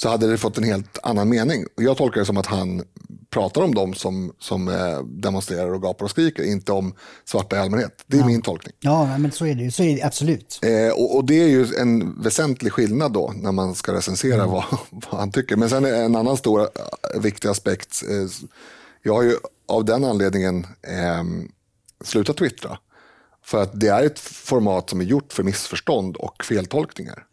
[0.00, 1.64] så hade det fått en helt annan mening.
[1.76, 2.82] Jag tolkar det som att han
[3.30, 7.58] pratar om dem som, som eh, demonstrerar och gapar och skriker, inte om svarta i
[7.58, 8.04] allmänhet.
[8.06, 8.26] Det är ja.
[8.26, 8.74] min tolkning.
[8.80, 10.60] Ja, men så är det, så är det absolut.
[10.62, 14.50] Eh, och, och, det är ju en väsentlig skillnad då när man ska recensera mm.
[14.50, 15.56] vad, vad, han tycker.
[15.56, 18.02] Men sen är en annan stor eh, viktig aspekt.
[18.10, 18.46] Eh,
[19.02, 19.36] jag har ju
[19.68, 21.24] av den anledningen eh,
[22.04, 22.78] slutat twittra.
[23.44, 27.24] För att det är ett format som är gjort för missförstånd och feltolkningar.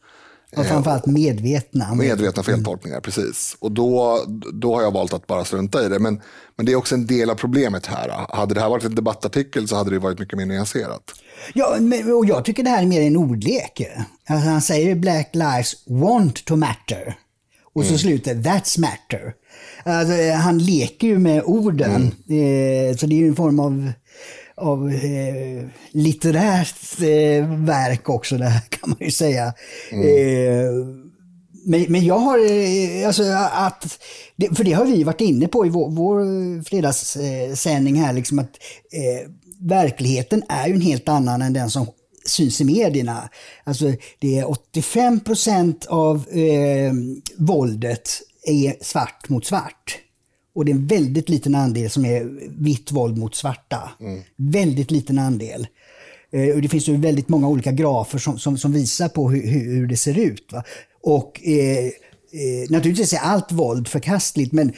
[0.57, 1.95] Och framförallt medvetna.
[1.95, 3.57] Medvetna feltolkningar, precis.
[3.59, 5.99] Och då, då har jag valt att bara strunta i det.
[5.99, 6.21] Men,
[6.55, 8.27] men det är också en del av problemet här.
[8.29, 11.03] Hade det här varit en debattartikel så hade det varit mycket mer nyanserat.
[11.53, 11.77] Ja,
[12.17, 13.81] och jag tycker det här är mer en ordlek.
[14.29, 17.17] Alltså han säger Black lives want to matter.
[17.73, 17.99] Och så mm.
[17.99, 19.33] slutar that's matter.
[19.83, 22.11] Alltså, han leker ju med orden.
[22.29, 22.89] Mm.
[22.89, 23.91] Eh, så det är ju en form av
[24.57, 29.53] av eh, litterärt eh, verk också, det här kan man ju säga.
[29.91, 30.07] Mm.
[30.07, 30.71] Eh,
[31.65, 33.99] men, men jag har, eh, alltså att,
[34.55, 38.51] för det har vi varit inne på i vår, vår fredagssändning här, liksom att
[38.91, 41.87] eh, verkligheten är ju en helt annan än den som
[42.25, 43.29] syns i medierna.
[43.63, 46.93] Alltså det är 85 procent av eh,
[47.37, 48.09] våldet
[48.43, 49.99] är svart mot svart.
[50.55, 52.23] Och det är en väldigt liten andel som är
[52.63, 53.91] vitt våld mot svarta.
[53.99, 54.21] Mm.
[54.35, 55.67] Väldigt liten andel.
[56.31, 59.47] Eh, och det finns ju väldigt många olika grafer som, som, som visar på hur,
[59.47, 60.51] hur, det ser ut.
[60.51, 60.63] Va?
[61.03, 64.73] Och eh, eh, naturligtvis är allt våld förkastligt, men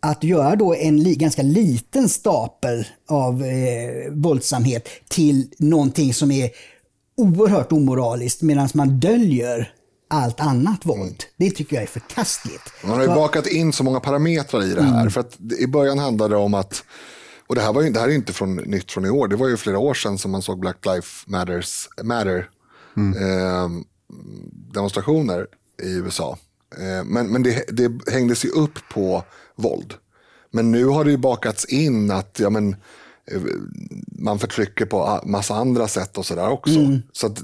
[0.00, 6.50] att göra då en li, ganska liten stapel av eh, våldsamhet till någonting som är
[7.16, 9.73] oerhört omoraliskt medan man döljer
[10.08, 11.24] allt annat våld.
[11.36, 12.72] Det tycker jag är förkastligt.
[12.82, 15.00] Man har ju bakat in så många parametrar i det här.
[15.00, 15.10] Mm.
[15.10, 16.84] För att I början handlade det om att,
[17.46, 19.36] och det här, var ju, det här är inte från, nytt från i år, det
[19.36, 22.48] var ju flera år sedan som man såg Black Lives Matters, Matter
[22.96, 23.16] mm.
[23.16, 23.68] eh,
[24.72, 25.46] demonstrationer
[25.82, 26.38] i USA.
[26.78, 29.24] Eh, men men det, det hängdes ju upp på
[29.56, 29.94] våld.
[30.50, 32.76] Men nu har det ju bakats in att ja, men,
[33.32, 33.40] eh,
[34.06, 36.78] man förtrycker på massa andra sätt och sådär också.
[36.78, 37.02] Mm.
[37.12, 37.42] Så att,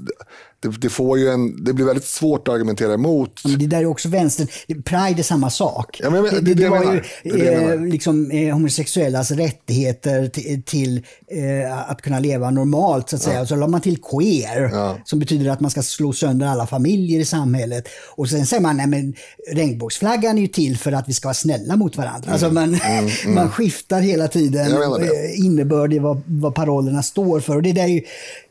[0.61, 3.41] det, det, får ju en, det blir väldigt svårt att argumentera emot.
[3.43, 4.47] Men det där är också vänstern.
[4.67, 5.99] Pride är samma sak.
[6.03, 7.01] Ja, men, det, det, det, var ju
[7.41, 10.97] eh, liksom, eh, homosexuellas rättigheter till, till
[11.31, 13.09] eh, att kunna leva normalt.
[13.09, 13.39] så att säga.
[13.39, 13.45] Ja.
[13.45, 14.97] Så la man till queer, ja.
[15.05, 17.87] som betyder att man ska slå sönder alla familjer i samhället.
[18.15, 19.13] Och sen säger man, nej
[19.47, 22.31] regnbågsflaggan är ju till för att vi ska vara snälla mot varandra.
[22.31, 22.57] Alltså, mm.
[22.57, 23.35] Alltså man, mm, mm.
[23.35, 27.55] man skiftar hela tiden eh, innebörd i vad, vad parollerna står för.
[27.55, 28.03] Och det där är ju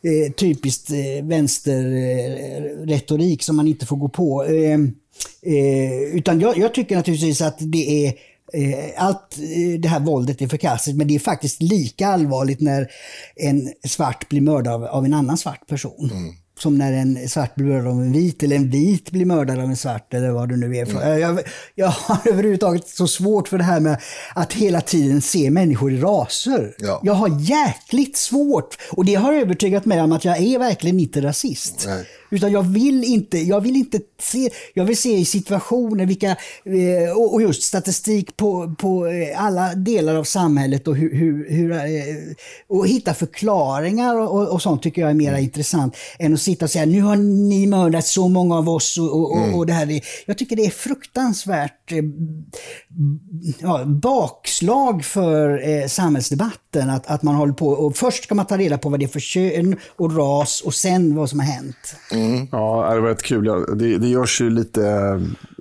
[0.03, 1.25] eh, typiskt eh,
[2.01, 4.45] Eh, retorik som man inte får gå på.
[4.45, 4.95] Ehm,
[5.43, 8.15] eh, utan jag, jag, tycker naturligtvis att det är
[8.53, 9.37] eh, allt
[9.79, 12.91] det här våldet är förkastligt, men det är faktiskt lika allvarligt när
[13.37, 16.11] en svart blir mördad av, av en annan svart person.
[16.13, 19.59] Mm som när en svart blir mördad av en vit eller en vit blir mördad
[19.59, 20.91] av en svart eller vad det nu är.
[20.91, 21.21] Mm.
[21.21, 21.41] Jag,
[21.75, 24.01] jag har överhuvudtaget så svårt för det här med
[24.35, 26.75] att hela tiden se människor i raser.
[26.79, 27.01] Ja.
[27.05, 31.23] Jag har jäkligt svårt och det har övertygat mig om att jag är verkligen inte
[31.23, 31.85] rasist.
[31.87, 32.07] Nej.
[32.31, 36.31] Utan jag vill inte, jag vill inte se, jag vill se i situationer vilka,
[36.65, 41.73] eh, och just statistik på, på eh, alla delar av samhället och, hur, hur, hur
[41.73, 41.79] eh,
[42.69, 45.45] och hitta förklaringar och, och, sånt tycker jag är mer mm.
[45.45, 49.31] intressant än att sitta och säga nu har ni mördat så många av oss och,
[49.31, 49.55] och, mm.
[49.55, 49.91] och det här.
[49.91, 51.93] Är, jag tycker det är fruktansvärt
[53.59, 58.57] ja, bakslag för eh, samhällsdebatten att, att man håller på och först ska man ta
[58.57, 61.97] reda på vad det är för kön och ras och sen vad som har hänt.
[62.13, 62.20] Mm.
[62.21, 62.47] Mm.
[62.53, 63.45] Ja, det var rätt kul.
[63.79, 64.85] Det, det görs ju lite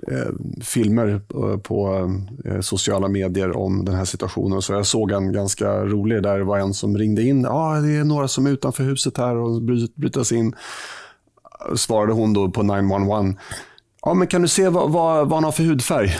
[0.08, 2.10] eh, filmer eh, på
[2.44, 4.62] eh, sociala medier om den här situationen.
[4.62, 7.42] Så jag såg en ganska rolig där det var en som ringde in.
[7.42, 9.62] Ja, ah, det är några som är utanför huset här och
[9.94, 10.54] bryter sig in.
[11.76, 13.34] Svarade hon då på 911.
[14.02, 16.18] Ja, men kan du se vad, vad, vad han har för hudfärg?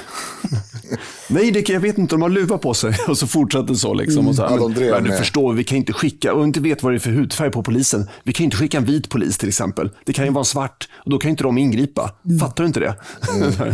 [1.28, 2.96] Nej, det, jag vet inte, de har luva på sig.
[3.08, 3.94] Och så fortsätter så.
[3.94, 4.90] Liksom, och så här, mm.
[4.90, 7.50] men, du förstår, vi kan inte skicka, och inte vet vad det är för hudfärg
[7.50, 8.08] på polisen.
[8.22, 9.90] Vi kan inte skicka en vit polis till exempel.
[10.04, 12.14] Det kan ju vara en svart och då kan inte de ingripa.
[12.24, 12.38] Mm.
[12.38, 12.94] Fattar du inte det?
[13.34, 13.52] Mm.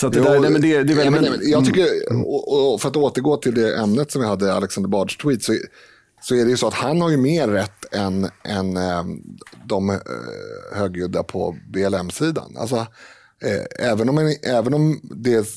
[0.00, 1.86] så att det, där, nej, men det, det är väldigt, ja, men, jag tycker,
[2.26, 5.52] och, och för att återgå till det ämnet som vi hade, Alexander Bards tweet, så,
[6.22, 9.04] så är det ju så att han har ju mer rätt än, än eh,
[9.64, 9.96] de eh,
[10.74, 12.56] högljudda på BLM-sidan.
[12.58, 12.86] Alltså,
[13.42, 15.48] Eh, även om, även om det,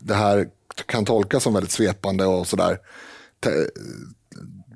[0.00, 0.48] det här
[0.86, 2.78] kan tolkas som väldigt svepande och sådär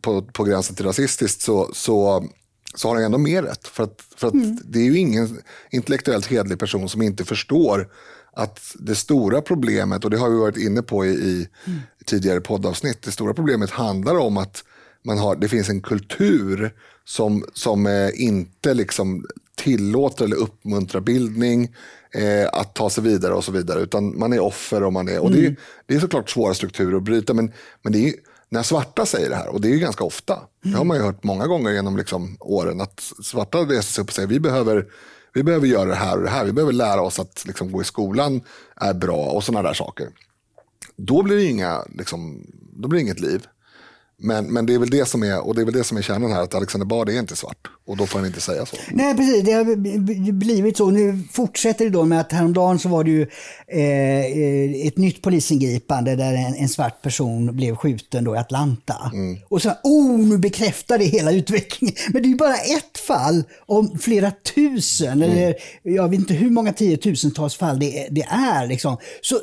[0.07, 2.29] på, på gränsen till rasistiskt så, så,
[2.75, 3.69] så har han ändå mer rätt.
[3.69, 4.59] För att, för att mm.
[4.65, 5.39] det är ju ingen
[5.71, 7.89] intellektuellt hedlig person som inte förstår
[8.33, 11.79] att det stora problemet, och det har vi varit inne på i, i mm.
[12.05, 14.65] tidigare poddavsnitt, det stora problemet handlar om att
[15.05, 21.75] man har, det finns en kultur som, som eh, inte liksom tillåter eller uppmuntrar bildning,
[22.13, 23.81] eh, att ta sig vidare och så vidare.
[23.81, 25.41] Utan man är offer och man är, och mm.
[25.41, 27.35] det, är, det är såklart svåra strukturer att bryta.
[27.35, 28.15] Men, men det är
[28.49, 30.35] när svarta säger det här, och det är ju ganska ofta.
[30.35, 30.49] Mm.
[30.63, 32.81] Det har man ju hört många gånger genom liksom åren.
[32.81, 34.87] Att svarta reser sig upp och säger vi behöver,
[35.35, 36.45] vi behöver göra det här och det här.
[36.45, 38.41] Vi behöver lära oss att liksom, gå i skolan
[38.77, 40.09] är bra och sådana där saker.
[40.97, 43.47] Då blir det, inga, liksom, då blir det inget liv.
[44.19, 46.03] Men, men det är väl det som är, och det är väl det som är
[46.03, 47.69] kärnan här, att Alexander Bard är inte svart.
[47.87, 48.77] Och då får han inte säga så.
[48.91, 49.45] Nej, precis.
[49.45, 50.91] Det har blivit så.
[50.91, 53.23] Nu fortsätter det då med att häromdagen så var det ju
[53.69, 59.11] eh, ett nytt polisingripande där en, en, svart person blev skjuten då i Atlanta.
[59.13, 59.39] Mm.
[59.49, 61.97] Och så, oh, nu bekräftar det hela utvecklingen.
[62.13, 65.31] Men det är ju bara ett fall om flera tusen, mm.
[65.31, 68.67] eller jag vet inte hur många tiotusentals fall det, det är.
[68.67, 68.97] Liksom.
[69.21, 69.37] Så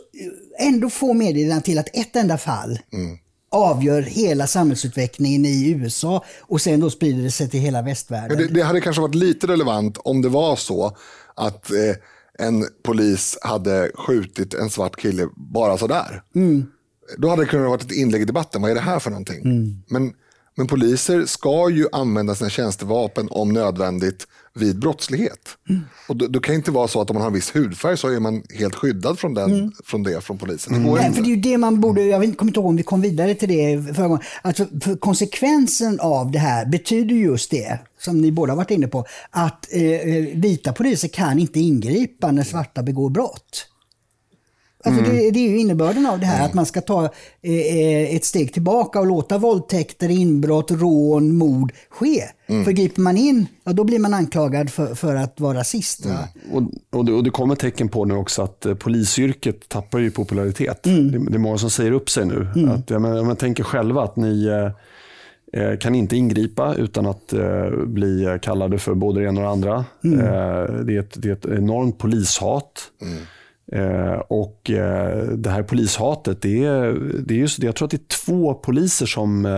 [0.60, 3.18] ändå får medierna till att ett enda fall mm
[3.54, 8.38] avgör hela samhällsutvecklingen i USA och sen då sprider det sig till hela västvärlden.
[8.38, 10.98] Det, det hade kanske varit lite relevant om det var så
[11.36, 11.96] att eh,
[12.48, 16.24] en polis hade skjutit en svart kille bara sådär.
[16.36, 16.66] Mm.
[17.18, 18.62] Då hade det kunnat vara ett inlägg i debatten.
[18.62, 19.46] Vad är det här för någonting?
[19.46, 19.84] Mm.
[19.88, 20.14] Men,
[20.56, 25.50] men poliser ska ju använda sina tjänstevapen om nödvändigt vid brottslighet.
[25.70, 25.82] Mm.
[26.08, 27.98] Och då, då, kan det inte vara så att om man har en viss hudfärg
[27.98, 29.72] så är man helt skyddad från, den, mm.
[29.86, 30.76] från det från polisen.
[30.76, 30.94] Mm.
[30.94, 33.02] Nej, för det är ju det man borde, jag kommer inte ihåg om vi kom
[33.02, 34.24] vidare till det förra gången.
[34.42, 39.06] Alltså, för konsekvensen av det här betyder just det, som ni båda varit inne på,
[39.30, 43.68] att eh, eh vita poliser kan inte ingripa när svarta begår brott.
[44.86, 45.16] Alltså mm.
[45.16, 46.46] det, det, är ju innebörden av det här, mm.
[46.46, 47.04] att man ska ta
[47.42, 52.24] eh, eh, ett steg tillbaka och låta våldtäkter, inbrott, rån, mord ske.
[52.48, 52.66] Mm.
[52.66, 56.06] För griper man in, ja, då blir man anklagad för, för att vara rasist.
[56.06, 56.18] Mm.
[56.52, 56.64] Och,
[57.00, 60.86] och, det, och det kommer tecken på nu också att eh, polisyrket tappar ju popularitet.
[60.86, 61.12] Mm.
[61.12, 62.48] Det, det, är många som säger upp sig nu.
[62.56, 62.72] Mm.
[62.72, 67.34] Att, ja, men, man tänker själva att ni eh, eh, kan inte ingripa utan att
[67.34, 69.86] eh, bli kallade för både det ena och det andra.
[70.04, 70.20] Mm.
[70.20, 72.92] Eh, det, är ett, det är ett enormt polishat.
[73.72, 76.94] Eh, och eh, det här polishatet, det är,
[77.26, 79.52] det är just jag tror att det är två poliser som eh,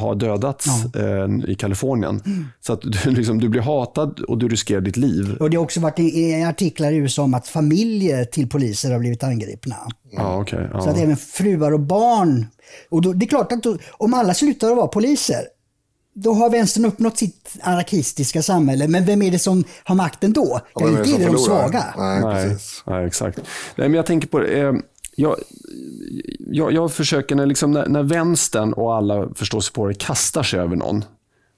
[0.00, 1.00] har dödats ja.
[1.00, 2.22] Eh, i Kalifornien.
[2.26, 2.44] Mm.
[2.60, 5.36] Så att du, liksom, du blir hatad och du riskerar ditt liv.
[5.40, 8.98] Och Det har också varit i, artiklar i USA om att familjer till poliser har
[8.98, 9.76] blivit angripna.
[10.10, 10.80] Ja, okay, ja.
[10.80, 12.46] Så att även fruar och barn.
[12.90, 15.40] Och då, det är klart att då, om alla slutar att vara poliser,
[16.22, 18.88] då har vänstern uppnått sitt anarkistiska samhälle.
[18.88, 20.60] Men vem är det som har makten då?
[20.74, 21.84] Det är inte de svaga.
[21.96, 22.56] Nej, nej,
[22.86, 23.38] nej, exakt.
[23.76, 24.72] Nej, men jag tänker på eh,
[25.16, 25.36] jag,
[26.38, 31.04] jag, jag försöker, när, liksom, när, när vänstern och alla förståsigpåare kastar sig över någon,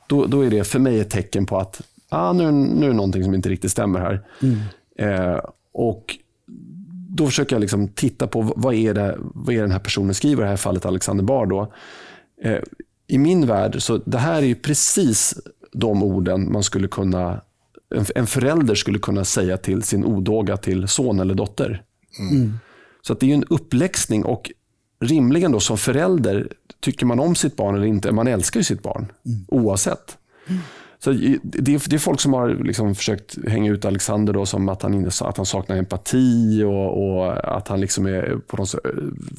[0.07, 2.97] då, då är det för mig ett tecken på att ah, nu, nu är det
[2.97, 4.27] någonting som inte riktigt stämmer här.
[4.43, 4.59] Mm.
[4.99, 5.41] Eh,
[5.73, 6.17] och
[7.09, 10.43] då försöker jag liksom titta på vad är, det, vad är den här personen skriver,
[10.43, 11.49] i det här fallet Alexander Bard.
[11.49, 11.73] Då.
[12.43, 12.59] Eh,
[13.11, 15.35] i min värld, så det här är ju precis
[15.73, 17.41] de orden man skulle kunna,
[18.15, 21.83] en förälder skulle kunna säga till sin odåga till son eller dotter.
[22.19, 22.53] Mm.
[23.03, 24.51] Så att det är en uppläxning och
[25.01, 28.83] rimligen då som förälder, tycker man om sitt barn eller inte, man älskar ju sitt
[28.83, 29.45] barn mm.
[29.49, 30.19] oavsett.
[30.47, 30.61] Mm.
[31.05, 34.69] Så det, är, det är folk som har liksom försökt hänga ut Alexander då som
[34.69, 38.75] att han, att han saknar empati och, och att han liksom är på något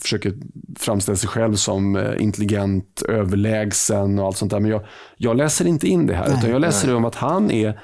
[0.01, 0.33] försöker
[0.79, 4.59] framställa sig själv som eh, intelligent, överlägsen och allt sånt där.
[4.59, 4.85] Men jag,
[5.17, 6.93] jag läser inte in det här, nej, utan jag läser nej.
[6.93, 7.79] det om att han är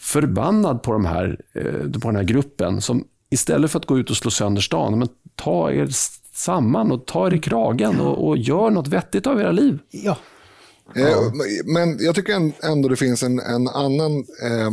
[0.00, 4.10] förbannad på, de här, eh, på den här gruppen som istället för att gå ut
[4.10, 5.88] och slå sönder stan, men ta er
[6.32, 9.78] samman och ta er i kragen och, och gör något vettigt av era liv.
[9.90, 10.16] Ja.
[10.94, 11.32] Ja.
[11.64, 14.70] Men jag tycker ändå det finns en, en annan eh,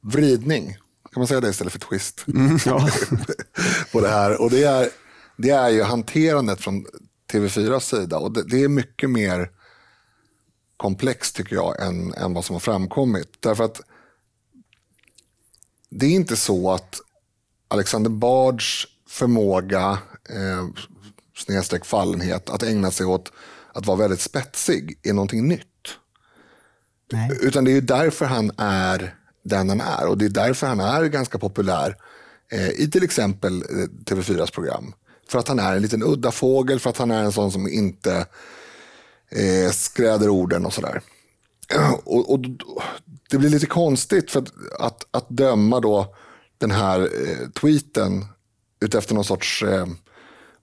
[0.00, 0.76] vridning,
[1.12, 2.88] kan man säga det istället för twist, mm, ja.
[3.92, 4.40] på det här.
[4.42, 4.88] Och det är,
[5.36, 6.86] det är ju hanterandet från
[7.32, 8.18] TV4s sida.
[8.18, 9.50] Och det, det, är mycket mer
[10.76, 13.28] komplext tycker jag än, än vad som har framkommit.
[13.40, 13.80] Därför att
[15.90, 17.00] det är inte så att
[17.68, 19.98] Alexander Bards förmåga,
[20.30, 20.68] eh,
[21.36, 23.32] snedstreck fallenhet, att ägna sig åt
[23.78, 25.64] att vara väldigt spetsig är någonting nytt.
[27.12, 27.30] Nej.
[27.42, 29.14] Utan det är därför han är
[29.44, 31.96] den han är och det är därför han är ganska populär
[32.52, 34.92] eh, i till exempel eh, TV4s program.
[35.28, 37.68] För att han är en liten udda fågel, för att han är en sån som
[37.68, 38.26] inte
[39.30, 41.02] eh, skräder orden och sådär.
[42.04, 42.40] Och, och,
[43.30, 46.14] det blir lite konstigt för att, att, att döma då
[46.58, 48.24] den här eh, tweeten
[48.80, 49.86] utefter någon sorts eh,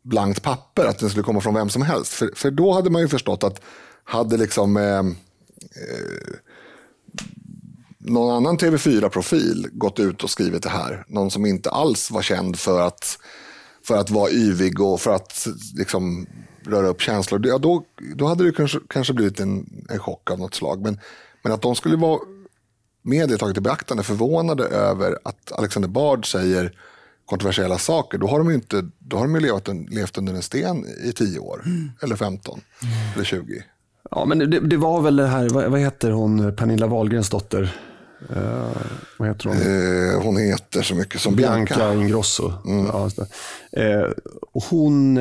[0.06, 2.14] blankt papper, att den skulle komma från vem som helst.
[2.14, 3.62] För, för då hade man ju förstått att
[4.03, 5.03] hade liksom eh, eh,
[7.97, 12.60] någon annan TV4-profil gått ut och skrivit det här, någon som inte alls var känd
[12.60, 13.18] för att,
[13.88, 16.28] för att vara yvig och för att liksom,
[16.66, 17.86] röra upp känslor, ja, då,
[18.16, 20.82] då hade det kanske, kanske blivit en, en chock av något slag.
[20.82, 20.99] Men,
[21.43, 22.20] men att de skulle vara
[23.01, 26.78] med det taget i beaktande förvånade över att Alexander Bard säger
[27.26, 30.86] kontroversiella saker, då har de ju, inte, då har de levt, levt under en sten
[31.03, 31.91] i 10 år, mm.
[32.01, 32.93] eller 15, mm.
[33.15, 33.63] eller 20.
[34.11, 37.76] Ja, men det, det, var väl det här, vad, vad heter hon, Pernilla Wahlgrens dotter?
[38.32, 38.67] Uh,
[39.17, 39.57] vad heter hon?
[39.57, 41.76] Uh, hon heter så mycket som Bianca.
[41.76, 42.53] Bianca Ingrosso.
[42.65, 42.86] Mm.
[42.86, 43.09] Ja,
[43.78, 44.11] uh,
[44.69, 45.15] hon,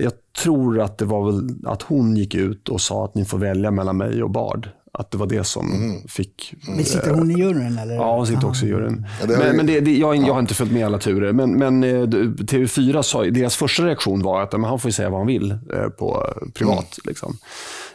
[0.00, 3.38] jag tror att det var väl att hon gick ut och sa att ni får
[3.38, 4.68] välja mellan mig och Bard.
[4.92, 6.08] Att det var det som mm.
[6.08, 6.54] fick...
[6.66, 7.78] Men sitter hon i juryn?
[7.78, 7.94] Eller?
[7.94, 9.06] Ja, hon sitter också i juryn.
[9.20, 11.32] Ja, det men, men det, det, jag, jag har inte följt med alla turer.
[11.32, 15.26] Men, men eh, TV4 sa, deras första reaktion var att han får säga vad han
[15.26, 16.98] vill eh, på privat.
[16.98, 17.04] Mm.
[17.04, 17.36] Liksom.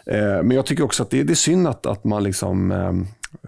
[0.05, 2.71] Eh, men jag tycker också att det, det är synd att, att man liksom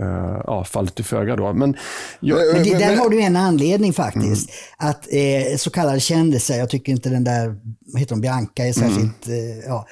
[0.01, 1.35] uh, ja, fallit till föga.
[1.35, 1.53] Då.
[1.53, 1.75] Men,
[2.19, 4.49] jag, men det, där har du en anledning faktiskt.
[4.49, 4.89] Mm.
[4.89, 7.55] Att eh, så kallade kändisar, jag tycker inte den där,
[7.97, 9.59] heter hon, Bianca är särskilt, mm.
[9.59, 9.87] eh, ja.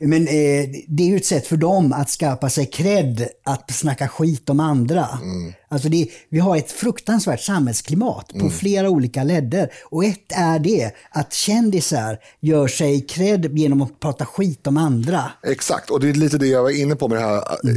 [0.00, 4.08] Men eh, det är ju ett sätt för dem att skapa sig cred, att snacka
[4.08, 5.08] skit om andra.
[5.22, 5.52] Mm.
[5.68, 8.50] Alltså det, vi har ett fruktansvärt samhällsklimat på mm.
[8.50, 9.72] flera olika ledder.
[9.84, 15.24] Och ett är det, att kändisar gör sig cred genom att prata skit om andra.
[15.46, 17.76] Exakt, och det är lite det jag var inne på med det här mm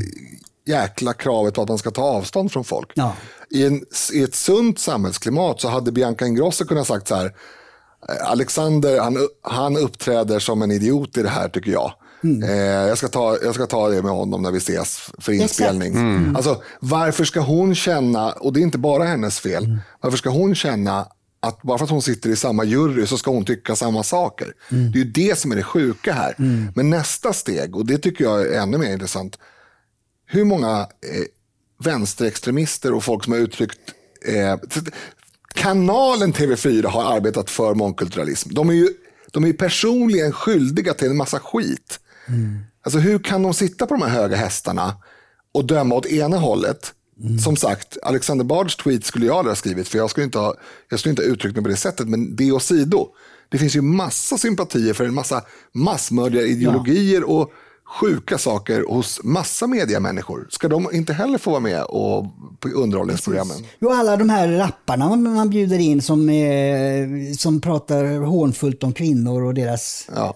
[0.65, 2.91] jäkla kravet på att man ska ta avstånd från folk.
[2.95, 3.15] Ja.
[3.49, 7.25] I, en, I ett sunt samhällsklimat så hade Bianca Ingrosso kunnat sagt så här,
[8.09, 11.93] eh, Alexander han, han uppträder som en idiot i det här tycker jag.
[12.23, 12.43] Mm.
[12.43, 15.93] Eh, jag, ska ta, jag ska ta det med honom när vi ses för inspelning.
[15.93, 16.35] Mm.
[16.35, 19.79] Alltså, varför ska hon känna, och det är inte bara hennes fel, mm.
[20.01, 21.07] varför ska hon känna
[21.39, 24.53] att bara för att hon sitter i samma jury så ska hon tycka samma saker.
[24.71, 24.91] Mm.
[24.91, 26.35] Det är ju det som är det sjuka här.
[26.39, 26.67] Mm.
[26.75, 29.37] Men nästa steg, och det tycker jag är ännu mer intressant,
[30.33, 31.25] hur många eh,
[31.83, 33.79] vänsterextremister och folk som har uttryckt
[34.25, 34.55] eh,
[35.53, 38.53] Kanalen TV4 har arbetat för mångkulturalism.
[38.53, 38.89] De är ju
[39.31, 41.99] de är personligen skyldiga till en massa skit.
[42.27, 42.59] Mm.
[42.81, 44.95] Alltså hur kan de sitta på de här höga hästarna
[45.53, 47.39] och döma åt ena hållet Mm.
[47.39, 50.55] Som sagt, Alexander Bards tweet skulle jag aldrig ha skrivit för jag skulle inte ha,
[50.89, 52.07] jag skulle inte ha uttryckt mig på det sättet.
[52.07, 53.07] Men det åsido,
[53.49, 55.41] det finns ju massa sympatier för en massa
[55.73, 57.27] massmördarideologier ja.
[57.27, 57.51] och
[57.93, 60.47] sjuka saker hos massa mediamänniskor.
[60.49, 62.25] Ska de inte heller få vara med och,
[62.59, 63.57] på underhållningsprogrammen?
[63.79, 69.43] Jo, alla de här rapparna man bjuder in som, är, som pratar hånfullt om kvinnor
[69.43, 70.09] och deras...
[70.15, 70.35] Ja,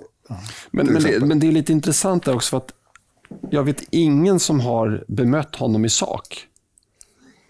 [0.72, 2.72] men, men, det, men det är lite intressant där också för att
[3.50, 6.48] jag vet ingen som har bemött honom i sak.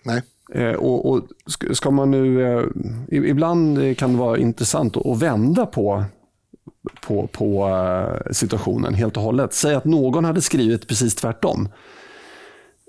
[0.03, 0.21] Nej.
[0.53, 1.23] Eh, och, och,
[1.71, 2.63] ska man nu, eh,
[3.11, 6.03] ibland kan det vara intressant att vända på,
[7.01, 9.53] på, på eh, situationen helt och hållet.
[9.53, 11.69] Säg att någon hade skrivit precis tvärtom.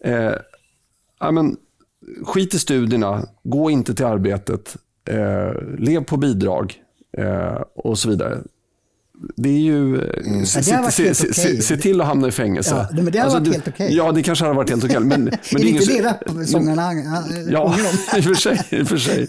[0.04, 0.32] Eh,
[1.18, 1.56] amen,
[2.24, 4.76] skit i studierna, gå inte till arbetet,
[5.08, 6.74] eh, lev på bidrag
[7.18, 8.38] eh, och så vidare
[9.36, 10.10] det är ju...
[10.10, 10.46] Mm.
[10.46, 12.86] Se, se, se, se, se, till att hamna i fängelse.
[12.90, 13.86] Ja, men det har alltså, varit helt okej.
[13.86, 13.96] Okay.
[13.96, 14.96] Ja, det kanske hade varit helt okej.
[14.96, 16.92] Okay, men, men är det inte det rapsångarna
[17.50, 17.76] Ja,
[18.16, 18.60] i och för sig.
[18.70, 19.28] I för sig.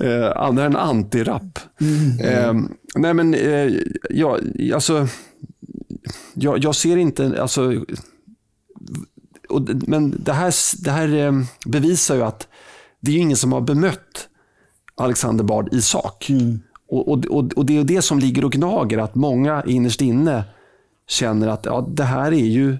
[0.00, 1.58] Eh, andra än antirap.
[1.80, 2.20] Mm.
[2.20, 3.72] Eh, nej, men eh,
[4.10, 4.38] ja,
[4.74, 5.08] alltså,
[6.34, 7.42] jag, jag ser inte...
[7.42, 7.84] Alltså,
[9.48, 10.54] och, men det här,
[10.84, 11.32] det här eh,
[11.66, 12.48] bevisar ju att
[13.00, 14.28] det är ingen som har bemött
[14.94, 16.30] Alexander Bard i sak.
[16.30, 16.60] Mm.
[16.88, 20.44] Och, och, och, Det är det som ligger och gnager, att många innerst inne
[21.08, 22.76] känner att ja, det här är ju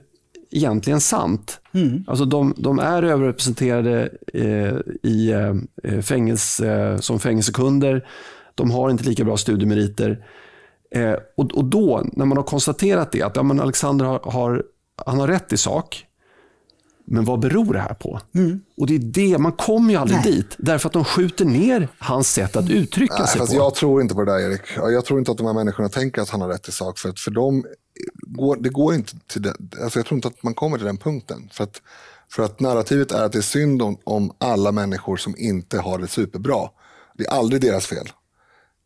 [0.51, 1.61] egentligen sant.
[1.73, 2.05] Mm.
[2.07, 5.31] Alltså de, de är överrepresenterade eh, i
[5.83, 8.07] eh, fängelse, eh, som fängelsekunder.
[8.55, 10.25] De har inte lika bra studiemeriter.
[10.91, 14.65] Eh, och, och då, när man har konstaterat det, att ja, men Alexander har, har,
[15.07, 16.06] han har rätt i sak.
[17.07, 18.21] Men vad beror det här på?
[18.35, 18.61] Mm.
[18.77, 20.33] Och det är det, man kommer ju aldrig Nej.
[20.33, 20.55] dit.
[20.59, 23.59] Därför att de skjuter ner hans sätt att uttrycka Nej, sig fast på.
[23.59, 24.61] Jag tror inte på det där Erik.
[24.77, 26.99] Jag tror inte att de här människorna tänker att han har rätt i sak.
[26.99, 27.65] För, att för dem,
[28.27, 30.97] går, det går inte till det, alltså jag tror inte att man kommer till den
[30.97, 31.49] punkten.
[31.53, 31.83] För att,
[32.31, 35.99] för att narrativet är att det är synd om, om alla människor som inte har
[35.99, 36.69] det superbra.
[37.19, 38.09] Det är aldrig deras fel.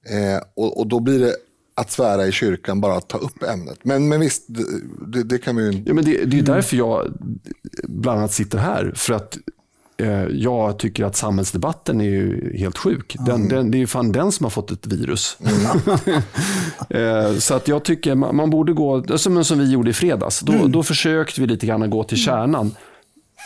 [0.08, 1.36] Eh, och, och då blir det
[1.74, 3.78] att svära i kyrkan bara att ta upp ämnet.
[3.82, 4.44] Men, men visst,
[5.06, 5.82] det, det kan vi ju...
[5.86, 7.12] Ja, men det, det är därför jag
[7.84, 8.92] bland annat sitter här.
[8.94, 9.38] För att
[9.96, 13.16] eh, jag tycker att samhällsdebatten är ju helt sjuk.
[13.18, 13.48] Den, mm.
[13.48, 15.36] den, det är ju fan den som har fått ett virus.
[15.40, 16.22] Mm.
[17.30, 20.40] eh, så att jag tycker man, man borde gå, som, som vi gjorde i fredags,
[20.40, 20.72] då, mm.
[20.72, 22.74] då försökte vi lite grann gå till kärnan.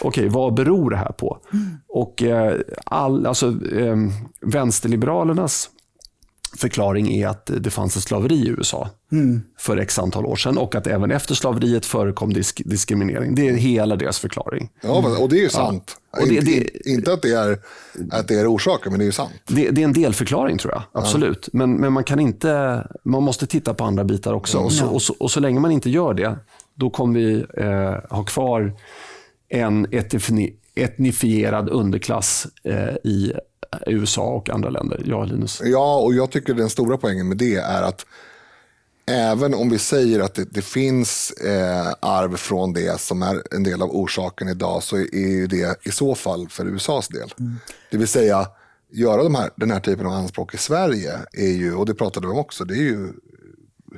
[0.03, 1.39] Okej, vad beror det här på?
[1.53, 1.67] Mm.
[1.89, 3.47] Och eh, all, alltså,
[3.77, 3.97] eh,
[4.41, 5.71] vänsterliberalernas
[6.57, 9.43] förklaring är att det fanns ett slaveri i USA mm.
[9.59, 13.35] för x antal år sedan och att även efter slaveriet förekom disk diskriminering.
[13.35, 14.71] Det är hela deras förklaring.
[14.83, 15.97] Ja, och det är ju sant.
[16.13, 16.23] Ja.
[16.23, 17.59] Och det, det, inte att det, är,
[18.11, 19.33] att det är orsaken, men det är ju sant.
[19.47, 21.49] Det, det är en delförklaring tror jag, absolut.
[21.53, 21.59] Ja.
[21.59, 24.57] Men, men man kan inte, man måste titta på andra bitar också.
[24.59, 24.67] Mm.
[24.67, 26.37] Och, så, och, så, och, så, länge man inte gör det,
[26.75, 28.73] då kommer vi eh, ha kvar
[29.49, 29.87] en
[30.75, 33.33] etnifierad underklass eh, i
[33.87, 35.03] USA och andra länder.
[35.07, 35.63] Ja, Linus?
[35.65, 38.07] Ja, och jag tycker den stora poängen med det är att
[39.07, 43.63] även om vi säger att det, det finns eh, arv från det som är en
[43.63, 47.35] del av orsaken idag så är det i så fall för USAs del.
[47.39, 47.57] Mm.
[47.91, 48.47] Det vill säga,
[48.93, 52.27] göra de här, den här typen av anspråk i Sverige är ju, och det pratade
[52.27, 53.13] vi om också, det är ju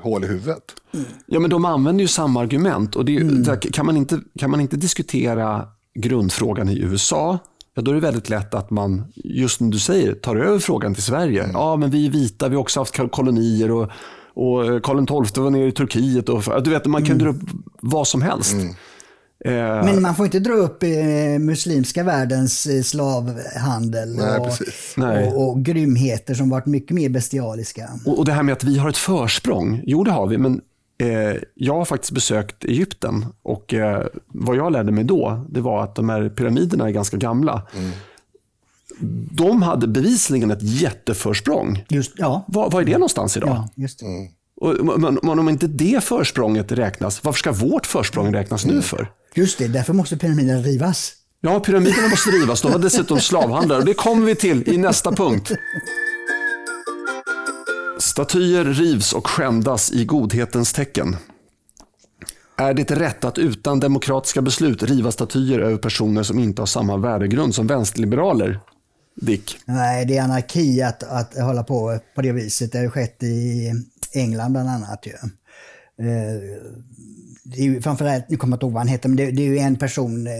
[0.00, 0.74] hål i huvudet.
[0.94, 1.06] Mm.
[1.26, 3.44] Ja, men de använder ju samma argument och det, mm.
[3.72, 7.38] kan, man inte, kan man inte diskutera grundfrågan i USA
[7.76, 10.94] ja, då är det väldigt lätt att man, just som du säger, tar över frågan
[10.94, 11.42] till Sverige.
[11.42, 11.52] Mm.
[11.54, 13.90] Ja, men vi är vita, vi har också haft kolonier och,
[14.34, 16.28] och Karl XII var nere i Turkiet.
[16.28, 17.24] Och, du vet, man kan mm.
[17.24, 17.50] dra upp
[17.80, 18.52] vad som helst.
[18.52, 18.74] Mm.
[19.44, 20.88] Eh, men man får inte dra upp eh,
[21.40, 24.16] muslimska världens eh, slavhandel
[24.96, 27.88] Nej, och, och, och, grymheter som varit mycket mer bestialiska.
[28.06, 30.52] Och, och det här med att vi har ett försprång, jo det har vi, men
[30.54, 30.62] Eh,
[31.54, 35.94] jag har faktiskt besökt Egypten och eh, vad jag lärde mig då det var att
[35.94, 37.62] de här pyramiderna är ganska gamla.
[37.76, 37.90] Mm.
[39.30, 41.84] De hade bevisligen ett jätteförsprång.
[41.88, 42.44] Just, ja.
[42.48, 43.48] var, var är det någonstans idag?
[43.48, 44.28] Ja, just mm.
[44.60, 48.76] och, men, men, om inte det försprånget räknas, varför ska vårt försprång räknas mm.
[48.76, 49.10] nu för?
[49.34, 51.12] Just det, därför måste pyramiderna rivas.
[51.40, 52.62] Ja, pyramiderna måste rivas.
[52.62, 53.82] De var dessutom slavhandlare.
[53.82, 55.52] Det kommer vi till i nästa punkt.
[57.98, 61.16] Statyer rivs och skändas i godhetens tecken.
[62.56, 66.96] Är det rätt att utan demokratiska beslut riva statyer över personer som inte har samma
[66.96, 68.60] värdegrund som vänsterliberaler?
[69.16, 69.56] Dick?
[69.64, 72.72] Nej, det är anarki att, att hålla på på det viset.
[72.72, 73.72] Det har skett i
[74.12, 75.06] England bland annat.
[75.06, 75.12] Ju.
[76.06, 76.40] Eh,
[77.44, 79.42] det är ju framförallt, nu kommer jag inte ihåg vad han heter, men det, det
[79.42, 80.26] är ju en person.
[80.26, 80.32] Eh,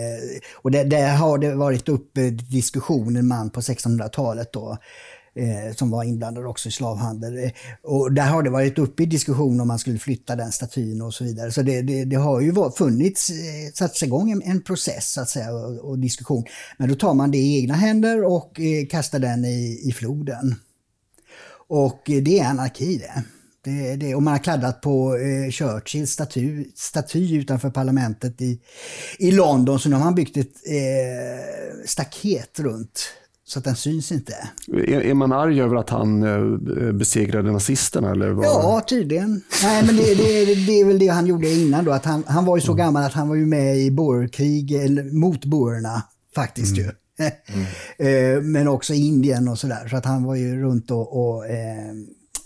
[0.54, 4.78] och där har det varit uppe eh, diskussioner, en man på 1600-talet då
[5.36, 7.38] eh, som var inblandad också i slavhandel.
[7.38, 7.50] Eh,
[7.82, 11.14] och där har det varit uppe i diskussion om man skulle flytta den statyn och
[11.14, 11.52] så vidare.
[11.52, 15.28] Så det, det, det har ju funnits, eh, satts igång en, en process så att
[15.28, 16.44] säga, och, och, diskussion.
[16.78, 20.54] Men då tar man det i egna händer och eh, kastar den i, i floden.
[21.68, 23.24] Och eh, det är anarki det.
[23.64, 28.60] Det, det, och man har kladdat på eh, Churchills staty, staty utanför parlamentet i,
[29.18, 29.80] i London.
[29.80, 33.00] Så nu har man byggt ett eh, staket runt
[33.48, 34.48] så att den syns inte.
[34.72, 38.10] Är, är man arg över att han eh, besegrade nazisterna?
[38.10, 38.46] Eller vad?
[38.46, 39.42] Ja, tydligen.
[39.62, 41.92] Nej, men det, det, det, är väl det han gjorde innan då.
[41.92, 42.84] Att han, han var ju så mm.
[42.84, 44.74] gammal att han var ju med i boerkrig
[45.12, 46.02] mot boerna
[46.34, 46.84] faktiskt mm.
[46.84, 46.92] ju.
[47.98, 48.52] Mm.
[48.52, 49.88] men också Indien och sådär.
[49.88, 51.88] Så att han var ju runt och, och eh,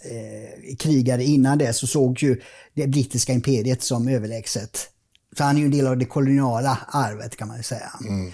[0.05, 2.41] eh, krigade innan det så såg ju
[2.75, 4.89] det brittiska imperiet som överlägset.
[5.37, 7.93] Så han är ju en del av det koloniala arvet kan man ju säga.
[8.09, 8.33] Mm.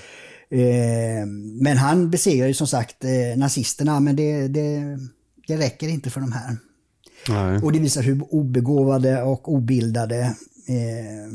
[0.50, 1.26] Eh,
[1.60, 4.98] men han besegrade ju som sagt eh, nazisterna men det, det,
[5.46, 6.56] det räcker inte för de här.
[7.28, 7.58] Nej.
[7.62, 10.20] Och det visar hur obegåvade och obildade
[10.68, 11.32] eh,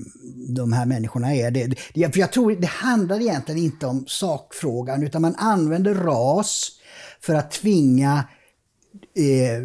[0.48, 1.52] de här människorna är.
[1.52, 6.72] Det, det, för jag tror det handlar egentligen inte om sakfrågan utan man använder ras
[7.22, 8.24] för att tvinga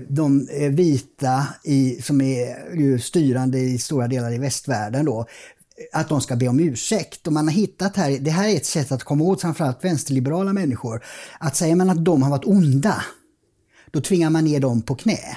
[0.09, 5.26] de vita i, som är styrande i stora delar i västvärlden då,
[5.93, 7.27] att de ska be om ursäkt.
[7.27, 10.53] Och man har hittat här, det här är ett sätt att komma åt framförallt vänsterliberala
[10.53, 11.05] människor.
[11.41, 13.05] Att säger man att de har varit onda,
[13.91, 15.37] då tvingar man ner dem på knä.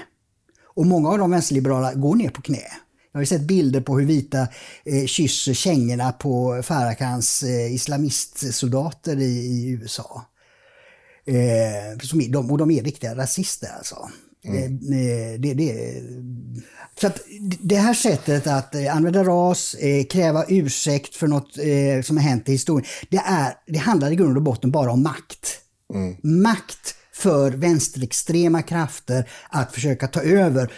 [0.64, 2.64] Och många av de vänsterliberala går ner på knä.
[3.12, 4.48] Jag har sett bilder på hur vita
[4.86, 10.26] eh, kysser kängorna på Farrakans eh, islamistsoldater i, i USA.
[11.26, 14.10] Eh, som de, och de är riktiga rasister alltså.
[14.46, 14.64] Mm.
[14.64, 16.02] Eh, det, det,
[17.02, 17.20] så att
[17.62, 22.24] det här sättet att eh, använda ras, eh, kräva ursäkt för något eh, som har
[22.24, 25.60] hänt i historien, det, är, det handlar i grund och botten bara om makt.
[25.94, 26.16] Mm.
[26.44, 30.72] Makt för vänsterextrema krafter att försöka ta över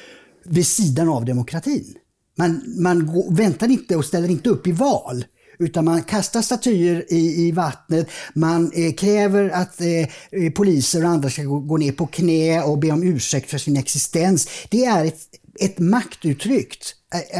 [0.45, 1.95] vid sidan av demokratin.
[2.38, 5.26] Man, man går, väntar inte och ställer inte upp i val
[5.59, 11.30] utan man kastar statyer i, i vattnet, man eh, kräver att eh, poliser och andra
[11.30, 14.47] ska gå, gå, ner på knä och be om ursäkt för sin existens.
[14.69, 15.19] Det är ett,
[15.60, 16.78] ett maktuttryck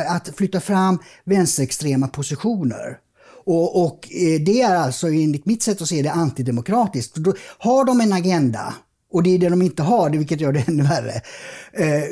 [0.08, 2.98] att flytta fram vänsterextrema positioner.
[3.46, 7.16] Och, och eh, det är alltså enligt mitt sätt att se det antidemokratiskt.
[7.16, 8.74] Då har de en agenda,
[9.12, 11.22] och det är det de inte har, vilket gör det ännu värre,
[11.74, 12.04] eh,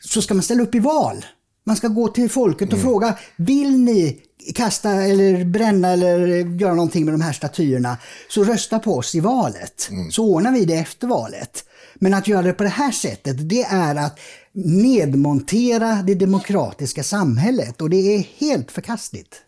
[0.00, 1.24] så ska man ställa upp i val.
[1.66, 2.84] Man ska gå till folket och mm.
[2.84, 4.20] fråga, vill ni
[4.54, 6.26] kasta eller bränna eller
[6.60, 7.96] göra någonting med de här statyerna,
[8.28, 9.88] så rösta på oss i valet.
[9.90, 10.10] Mm.
[10.10, 11.64] Så ordnar vi det efter valet.
[12.02, 14.18] Men att göra det på det här sättet, det är att
[14.52, 19.42] nedmontera det demokratiska samhället och det är helt förkastligt.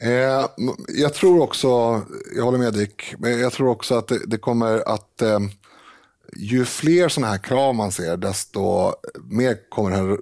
[0.00, 0.46] Eh,
[0.88, 2.02] jag tror också,
[2.36, 5.38] jag håller med Dick, men jag tror också att det, det kommer att eh,
[6.36, 8.92] ju fler sådana här krav man ser, desto
[9.24, 10.18] mer kommer den här,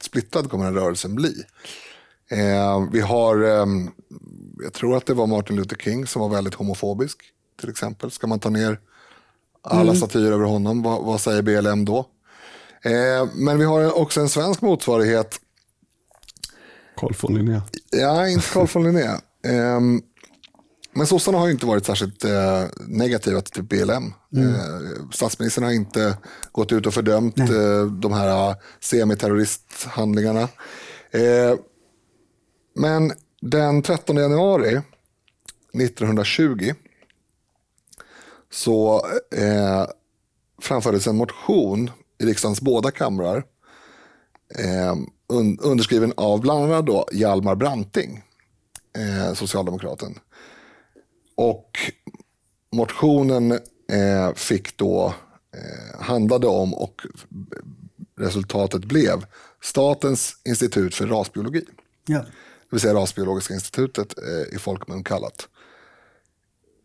[0.00, 1.42] splittrad kommer den här rörelsen bli.
[2.30, 3.66] Eh, vi har, eh,
[4.62, 7.18] jag tror att det var Martin Luther King som var väldigt homofobisk
[7.60, 8.10] till exempel.
[8.10, 8.78] Ska man ta ner
[9.66, 9.96] alla mm.
[9.96, 11.98] statyer över honom, vad, vad säger BLM då?
[12.82, 15.40] Eh, men vi har också en svensk motsvarighet.
[16.96, 17.60] Carl von Linné.
[17.90, 19.06] Ja, inte Carl von Linné.
[19.44, 19.80] Eh,
[20.96, 24.14] men sossarna har inte varit särskilt eh, negativa till BLM.
[24.32, 24.54] Mm.
[24.54, 26.16] Eh, statsministern har inte
[26.52, 30.48] gått ut och fördömt eh, de här eh, semiterroristhandlingarna.
[31.10, 31.54] Eh,
[32.74, 34.80] men den 13 januari
[35.74, 36.72] 1920
[38.56, 39.86] så eh,
[40.62, 43.44] framfördes en motion i riksdagens båda kamrar
[44.58, 44.96] eh,
[45.28, 48.22] un underskriven av bland annat då Hjalmar Branting,
[48.98, 50.18] eh, socialdemokraten.
[51.34, 51.70] Och
[52.72, 53.52] motionen
[53.92, 55.14] eh, fick då,
[55.54, 57.02] eh, handlade om och
[58.18, 59.26] resultatet blev
[59.62, 61.64] Statens institut för rasbiologi.
[62.06, 62.24] Ja
[62.70, 65.48] det vill säga Rasbiologiska institutet eh, i folkmun kallat.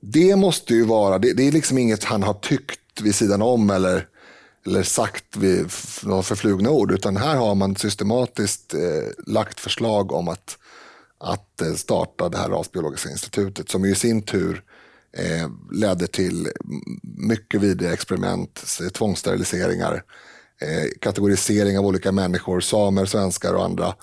[0.02, 3.70] Det måste ju vara, det, det, är liksom inget han har tyckt vid sidan om
[3.70, 4.08] eller,
[4.66, 5.72] eller sagt vid
[6.04, 10.58] några förflugna ord, utan här har man systematiskt eh, lagt förslag om att,
[11.18, 14.64] att eh, starta det här Rasbiologiska institutet, som i sin tur
[15.18, 16.48] eh, ledde till
[17.04, 20.04] mycket vidriga experiment, tvångssteriliseringar,
[20.62, 23.94] eh, kategorisering av olika människor, samer, svenskar och andra.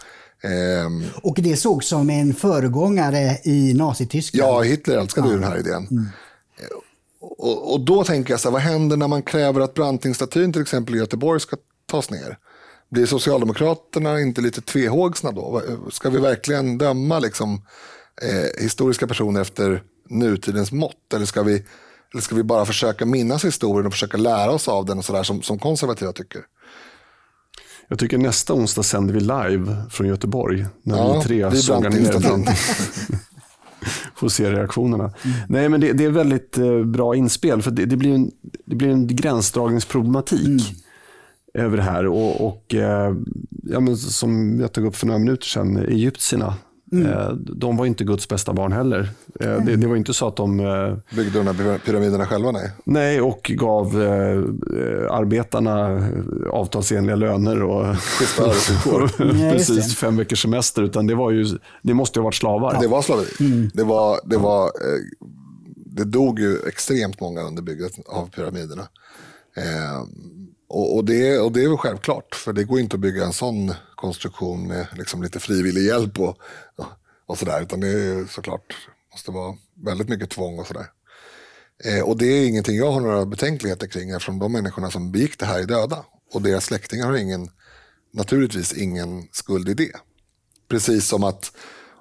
[0.43, 4.51] Um, och det såg som en föregångare i Nazityskland.
[4.51, 5.89] Ja, Hitler älskade ju den här idén.
[5.91, 6.07] Mm.
[7.21, 10.63] Och, och, då tänker jag så här, vad händer när man kräver att Brantingstatyn till
[10.63, 12.39] exempel i Göteborg ska tas ner?
[12.91, 15.63] Blir Socialdemokraterna inte lite tvehågsna då?
[15.91, 17.63] Ska vi verkligen döma liksom,
[18.23, 21.15] eh, historiska personer efter nutidens mått?
[21.15, 21.65] Eller ska vi
[22.13, 25.23] Eller ska vi bara försöka minnas historien och försöka lära oss av den och sådär
[25.23, 26.43] som, som konservativa tycker?
[27.89, 30.67] Jag tycker nästa onsdag sänder vi live från Göteborg.
[30.83, 32.55] När ja, vi tre sågar ner Branting.
[34.15, 35.05] Får se reaktionerna.
[35.05, 35.37] Mm.
[35.49, 37.63] Nej, men det, det, är väldigt eh, bra inspel.
[37.63, 38.31] För det, det, blir en,
[38.65, 41.67] det blir en gränsdragningsproblematik mm.
[41.67, 42.07] över det här.
[42.07, 43.15] Och, och eh,
[43.63, 46.55] ja, men som jag tog upp för några minuter sedan, egyptierna
[46.93, 47.07] Mm.
[47.07, 49.11] Eh, de var inte Guds bästa barn heller.
[49.41, 49.65] Mm.
[49.65, 50.61] Det, det, var inte så att de...
[50.61, 52.51] Eh, Byggde de här pyramiderna själva?
[52.51, 54.43] Nej, nej och gav eh,
[55.11, 56.09] arbetarna
[56.51, 57.97] avtalsenliga löner och,
[59.53, 60.83] precis fem veckors semester.
[60.83, 61.47] Utan det, var ju,
[61.83, 62.81] det måste ju ha varit slavar.
[62.81, 63.29] Det var slaveri.
[63.41, 63.71] Mm.
[63.75, 64.71] Det, var, det, var,
[65.75, 68.83] det dog ju extremt många under bygget av pyramiderna.
[69.57, 70.05] Eh,
[70.69, 73.33] och, och, det, och det är väl självklart, för det går inte att bygga en
[73.33, 76.39] sån konstruktion med liksom lite frivillig hjälp och,
[77.27, 77.63] och sådär.
[77.63, 78.77] Utan det är såklart,
[79.13, 80.87] måste vara väldigt mycket tvång och sådär.
[81.85, 85.39] Eh, och det är ingenting jag har några betänkligheter kring eftersom de människorna som begick
[85.39, 86.05] det här är döda.
[86.33, 87.49] Och deras släktingar har ingen,
[88.13, 89.93] naturligtvis ingen skuld i det.
[90.69, 91.53] Precis som att,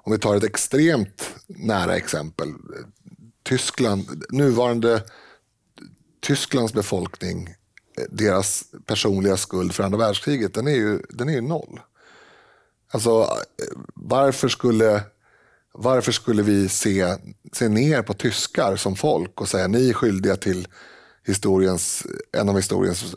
[0.02, 2.48] om vi tar ett extremt nära exempel,
[3.42, 5.02] Tyskland, nuvarande
[6.20, 7.54] Tysklands befolkning
[8.10, 11.80] deras personliga skuld för andra världskriget, den är ju, den är ju noll.
[12.90, 13.28] Alltså,
[13.94, 15.02] varför skulle,
[15.72, 17.16] varför skulle vi se,
[17.52, 20.68] se ner på tyskar som folk och säga ni är skyldiga till
[21.26, 23.14] historiens, en av historiens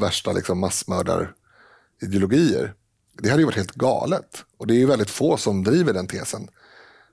[0.00, 2.74] värsta liksom, massmördarideologier?
[3.22, 4.44] Det hade ju varit helt galet.
[4.58, 6.48] Och det är ju väldigt få som driver den tesen.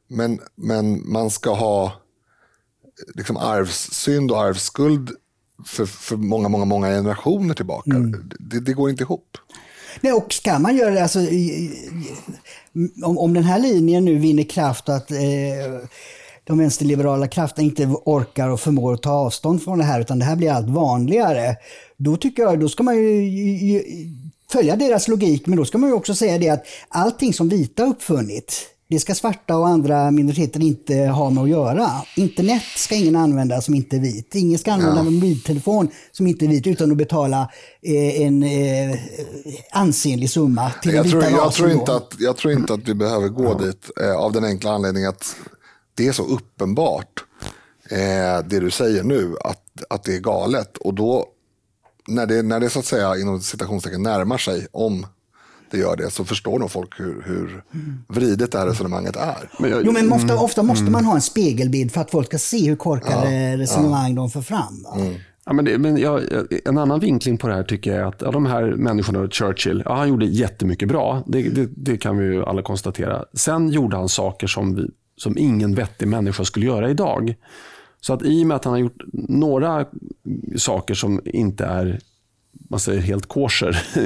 [0.08, 2.02] Men, men man ska ha
[3.16, 5.12] liksom arvssynd och arvsskuld
[5.66, 7.92] för, för många, många, många generationer tillbaka.
[7.92, 8.30] Mm.
[8.40, 9.38] Det, det, går inte ihop.
[10.02, 11.20] Nej, och ska man göra det, alltså,
[13.04, 15.18] om, om den här linjen nu vinner kraft att eh,
[16.44, 20.26] de vänsterliberala krafterna inte orkar och förmår att ta avstånd från det här, utan det
[20.26, 21.56] här blir allt vanligare,
[21.98, 23.84] då tycker jag, då ska man ju
[24.52, 27.84] följa deras logik, men då ska man ju också säga det att allting som vita
[27.84, 31.90] uppfunnit, det ska svarta och andra minoriteter inte ha med att göra.
[32.16, 34.36] Internet ska ingen använda som inte är vit.
[34.36, 35.04] Ingen ska använda ja.
[35.04, 39.00] mobiltelefon som inte är vit utan att betala eh, en eh,
[39.72, 43.28] ansenlig summa till jag tror, jag tror, inte att, jag tror inte att vi behöver
[43.28, 43.66] gå ja.
[43.66, 45.36] dit eh, av den enkla anledningen att
[45.96, 47.24] det är så uppenbart
[47.90, 50.78] eh, det du säger nu, att, att det är galet.
[50.78, 51.26] Och då,
[52.08, 55.06] när det, när det så att säga inom citationstecken närmar sig, om
[55.72, 57.64] det gör det så förstår nog folk hur, hur
[58.08, 59.50] vridet det här resonemanget är.
[59.60, 60.92] Men jag, jo, men ofta, ofta måste mm.
[60.92, 64.16] man ha en spegelbild för att folk ska se hur korkade ja, resonemang ja.
[64.16, 64.86] de för fram.
[64.96, 65.14] Mm.
[65.46, 66.22] Ja, men det, men jag,
[66.66, 69.84] en annan vinkling på det här tycker jag är att ja, de här människorna, Churchill,
[69.86, 71.24] ja, han gjorde jättemycket bra.
[71.28, 73.26] Det, det, det, kan vi ju alla konstatera.
[73.34, 77.36] Sen gjorde han saker som, vi, som ingen vettig människa skulle göra idag.
[78.02, 79.86] Så att i och med att han har gjort några
[80.58, 82.00] saker som inte är
[82.70, 83.84] man säger helt kosher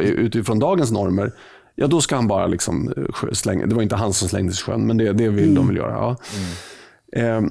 [0.00, 1.32] utifrån dagens normer,
[1.74, 4.62] ja då ska han bara liksom eh, slänga, det var inte han som slängdes i
[4.62, 5.54] sjön, men det, det vill mm.
[5.54, 5.92] de väl göra.
[5.92, 6.16] Ja.
[7.12, 7.44] Mm.
[7.44, 7.50] Eh,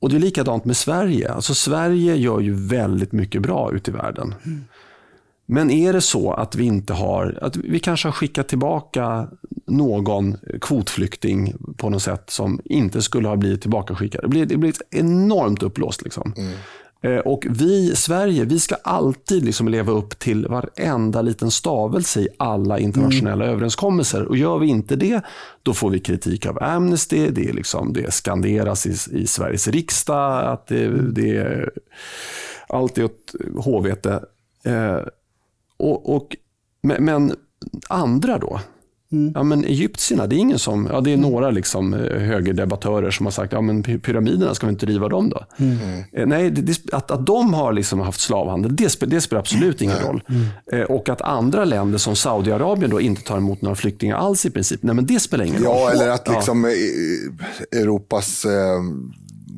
[0.00, 1.32] och det är likadant med Sverige.
[1.32, 4.34] Alltså Sverige gör ju väldigt mycket bra ute i världen.
[4.44, 4.64] Mm.
[5.46, 9.28] Men är det så att vi inte har, att vi kanske har skickat tillbaka
[9.66, 14.24] någon kvotflykting på något sätt som inte skulle ha blivit tillbakaskickad.
[14.24, 16.02] Det blir, det blir enormt upplåst.
[16.02, 16.34] Liksom.
[17.02, 22.28] Eh, och vi, Sverige, vi ska alltid liksom leva upp till varenda liten stavelse i
[22.36, 23.54] alla internationella mm.
[23.54, 24.24] överenskommelser.
[24.24, 25.20] Och gör vi inte det,
[25.62, 27.30] då får vi kritik av Amnesty.
[27.30, 31.14] Det, är liksom, det skanderas i, i Sveriges riksdag att det, mm.
[31.14, 31.68] det
[32.68, 34.24] allt är åt håvete.
[34.64, 35.00] Eh,
[35.76, 36.36] och, och,
[36.82, 37.34] men
[37.88, 38.60] andra då?
[39.12, 39.32] Mm.
[39.34, 43.26] Ja, men egyptierna, det är ingen som, ja, det är några liksom, eh, högerdebattörer som
[43.26, 45.44] har sagt ja, men pyramiderna, ska vi inte riva dem då?
[45.56, 45.78] Mm.
[46.12, 49.98] Eh, nej, det, att, att de har liksom haft slavhandel, det, det spelar absolut ingen
[49.98, 50.22] roll.
[50.28, 50.46] Mm.
[50.72, 54.50] Eh, och att andra länder som Saudiarabien då inte tar emot några flyktingar alls i
[54.50, 55.78] princip, nej men det spelar ingen ja, roll.
[55.78, 57.78] Ja, eller att liksom ja.
[57.78, 58.80] Europas eh,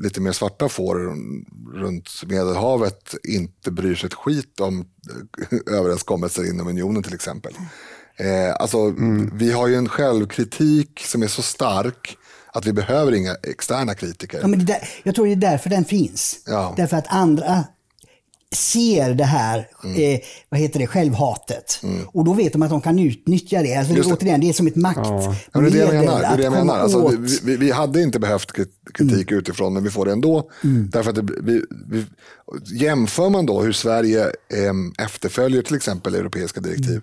[0.03, 1.17] lite mer svarta får
[1.75, 4.85] runt Medelhavet inte bryr sig ett skit om
[5.71, 7.53] överenskommelser inom unionen till exempel.
[8.17, 9.31] Eh, alltså, mm.
[9.35, 12.17] Vi har ju en självkritik som är så stark
[12.53, 14.39] att vi behöver inga externa kritiker.
[14.41, 16.39] Ja, men där, jag tror det är därför den finns.
[16.47, 16.75] Ja.
[16.77, 17.65] Därför att andra
[18.55, 20.15] ser det här mm.
[20.15, 21.81] eh, vad heter det, självhatet.
[21.83, 22.07] Mm.
[22.13, 23.75] Och då vet de att de kan utnyttja det.
[23.75, 24.13] Alltså, det, det.
[24.13, 25.35] Återigen, det är som ett maktmedel.
[25.53, 25.61] Ja.
[25.61, 26.21] det är det jag menar.
[26.21, 26.79] Det är det jag menar.
[26.79, 28.53] Alltså, vi, vi, vi, hade inte behövt
[28.95, 29.39] kritik mm.
[29.39, 30.51] utifrån, men vi får det ändå.
[30.65, 30.91] Mm.
[30.93, 32.05] Därför att det, vi, vi,
[32.65, 37.03] jämför man då hur Sverige eh, efterföljer till exempel europeiska direktiv mm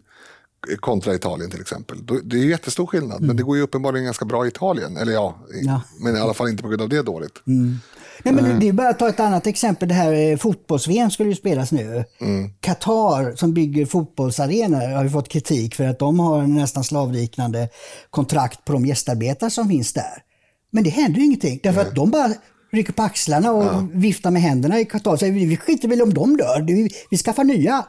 [0.79, 1.97] kontra Italien till exempel.
[2.23, 3.27] Det är jättestor skillnad, mm.
[3.27, 4.97] men det går ju uppenbarligen ganska bra i Italien.
[4.97, 7.47] Eller ja, ja, men i alla fall inte på grund av det dåligt.
[7.47, 7.79] Mm.
[8.23, 9.89] Nej, men det är bara att ta ett annat exempel.
[9.89, 12.05] Det här eh, fotbolls-VM skulle ju spelas nu.
[12.21, 12.49] Mm.
[12.59, 17.69] Qatar som bygger fotbollsarenor har ju fått kritik för att de har en nästan slavliknande
[18.09, 20.23] kontrakt på de gästarbetare som finns där.
[20.71, 22.33] Men det händer ju ingenting därför att de bara
[22.71, 26.37] rycker på axlarna och viftar med händerna i Qatar säger vi skiter väl om de
[26.37, 27.85] dör, vi, vi skaffar nya.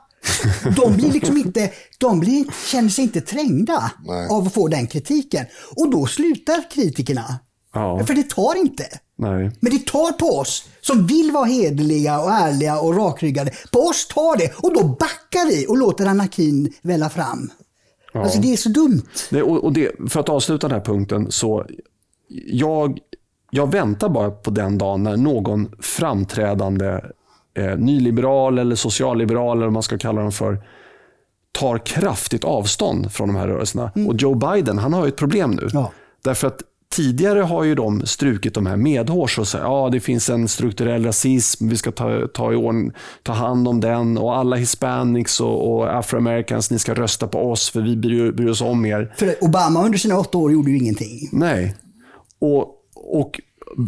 [0.76, 4.28] De blir liksom inte, de blir, känner sig inte trängda Nej.
[4.28, 5.46] av att få den kritiken.
[5.76, 7.38] Och då slutar kritikerna.
[7.72, 8.04] Ja.
[8.06, 8.84] För det tar inte.
[9.16, 9.50] Nej.
[9.60, 13.52] Men det tar på oss som vill vara hederliga och ärliga och rakryggade.
[13.72, 17.50] På oss tar det och då backar vi och låter anarkin välla fram.
[18.14, 19.02] Alltså det är så dumt.
[19.30, 21.66] Det, och, och det, för att avsluta den här punkten så
[22.46, 22.98] jag,
[23.50, 27.00] jag väntar bara på den dagen när någon framträdande
[27.60, 30.58] eh, nyliberal eller socialliberal eller vad man ska kalla dem för
[31.52, 33.92] tar kraftigt avstånd från de här rörelserna.
[34.08, 35.68] Och Joe Biden, han har ju ett problem nu.
[35.72, 35.92] Ja.
[36.24, 36.62] Därför att
[36.94, 41.04] tidigare har ju de strukit de här medhårs och sagt ja det finns en strukturell
[41.04, 42.92] rasism, vi ska ta, ta, i ordning,
[43.22, 47.70] ta hand om den och alla hispanics och, och afroamericans, ni ska rösta på oss
[47.70, 49.14] för vi bryr, bryr oss om er.
[49.16, 51.28] För Obama under sina åtta år gjorde ju ingenting.
[51.32, 51.74] Nej.
[52.40, 52.60] Och,
[52.94, 53.40] och,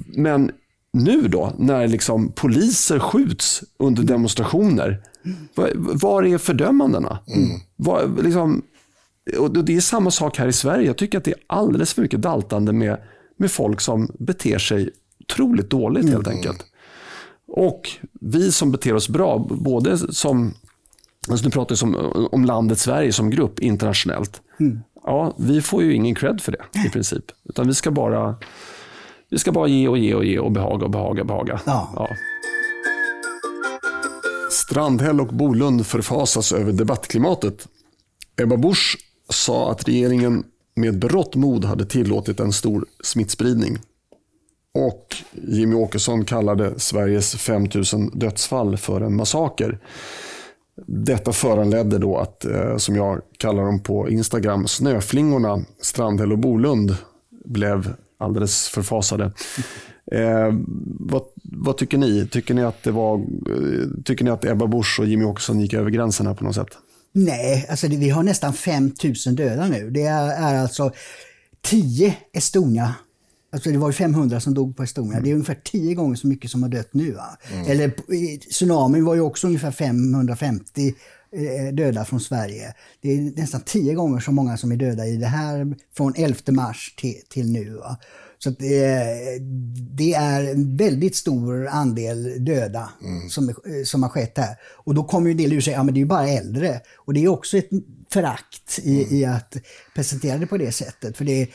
[0.06, 0.50] men
[0.92, 5.02] nu då, när liksom poliser skjuts under demonstrationer,
[5.54, 7.18] var, var är fördömandena?
[7.76, 8.62] Var, liksom,
[9.38, 10.86] och det är samma sak här i Sverige.
[10.86, 12.96] Jag tycker att det är alldeles för mycket daltande med,
[13.36, 14.90] med folk som beter sig
[15.20, 16.66] otroligt dåligt helt enkelt.
[17.46, 17.90] Och
[18.20, 20.54] vi som beter oss bra, både som,
[21.28, 24.42] alltså nu pratar vi om, om landet Sverige som grupp internationellt.
[25.04, 27.24] Ja, vi får ju ingen cred för det i princip.
[27.44, 28.36] Utan vi ska bara,
[29.32, 31.60] vi ska bara ge och ge och ge och behaga och behaga och behaga.
[31.66, 32.08] Ja.
[34.50, 37.68] Strandhäll och Bolund förfasas över debattklimatet.
[38.42, 43.78] Ebba Busch sa att regeringen med berått mod hade tillåtit en stor smittspridning.
[44.74, 49.78] Och Jimmy Åkesson kallade Sveriges 5000 dödsfall för en massaker.
[50.86, 56.96] Detta föranledde då att, eh, som jag kallar dem på Instagram, snöflingorna Strandhäll och Bolund
[57.44, 59.32] blev alldeles förfasade.
[60.12, 60.52] Eh,
[61.00, 62.26] vad, vad tycker ni?
[62.26, 65.74] Tycker ni, att det var, eh, tycker ni att Ebba Busch och Jimmy Åkesson gick
[65.74, 66.78] över gränsen här på något sätt?
[67.12, 69.90] Nej, alltså det, vi har nästan 5000 döda nu.
[69.90, 70.92] Det är, är alltså
[71.62, 72.94] 10 Estonia.
[73.52, 75.20] Alltså det var ju 500 som dog på Estonia.
[75.20, 77.12] Det är ungefär 10 gånger så mycket som har dött nu.
[77.12, 77.38] Va?
[77.66, 77.92] Eller
[78.38, 80.94] tsunamin var ju också ungefär 550 eh,
[81.72, 82.74] döda från Sverige.
[83.00, 86.36] Det är nästan 10 gånger så många som är döda i det här från 11
[86.48, 87.74] mars till, till nu.
[87.74, 87.96] Va?
[88.38, 89.04] Så det,
[89.96, 92.88] det är en väldigt stor andel döda
[93.28, 94.56] som, är- som har skett här.
[94.84, 96.80] Och då kommer ju del ur sig, ja men det är ju bara äldre.
[96.96, 97.68] Och det är också ett
[98.12, 99.56] förakt i, i att
[99.94, 101.16] presentera det på det sättet.
[101.16, 101.48] För det,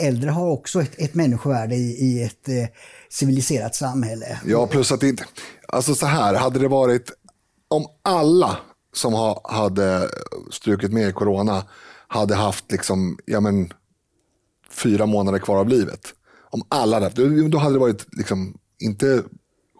[0.00, 2.64] äldre har också ett, ett människovärde i, i ett eh,
[3.10, 4.40] civiliserat samhälle.
[4.46, 5.24] Ja, plus att det inte...
[5.68, 7.10] Alltså så här, hade det varit...
[7.68, 8.58] Om alla
[8.92, 10.10] som ha, hade
[10.50, 11.64] strukit med i corona
[12.08, 13.72] hade haft liksom, ja men,
[14.70, 16.14] fyra månader kvar av livet.
[16.50, 19.22] Om alla hade haft det, då hade det varit liksom, inte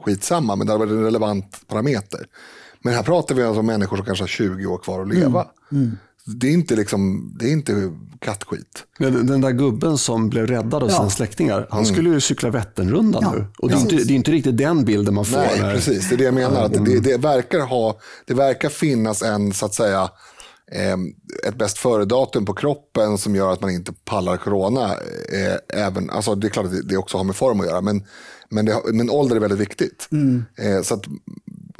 [0.04, 2.26] skitsamma, men det hade varit en relevant parameter.
[2.80, 5.48] Men här pratar vi alltså om människor som kanske har 20 år kvar att leva.
[5.72, 5.98] Mm, mm.
[6.26, 8.84] Det, är inte liksom, det är inte kattskit.
[8.98, 10.96] Den den där gubben som blev räddad av Ja.
[10.96, 13.46] sina släktingar, han skulle ju cykla Vätternrundan Ja, nu.
[13.58, 15.36] Och det är, inte, det är inte riktigt den bilden man får.
[15.38, 16.08] Nej, när- precis.
[16.08, 16.64] Det är det jag menar.
[16.64, 20.10] Att det, det, verkar ha, det verkar finnas en, så att säga,
[20.72, 20.96] eh,
[21.48, 24.84] ett bäst före-datum på kroppen som gör att man inte pallar corona.
[25.32, 28.04] Eh, även, alltså det är klart att det- också har med form att göra, men,
[28.50, 30.08] men, det, men ålder är väldigt viktigt.
[30.58, 31.04] Eh, så att,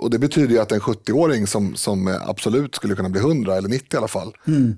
[0.03, 3.57] och det betyder ju att en 70-åring som, som eh, absolut skulle kunna bli 100
[3.57, 4.37] eller 90 i alla fall,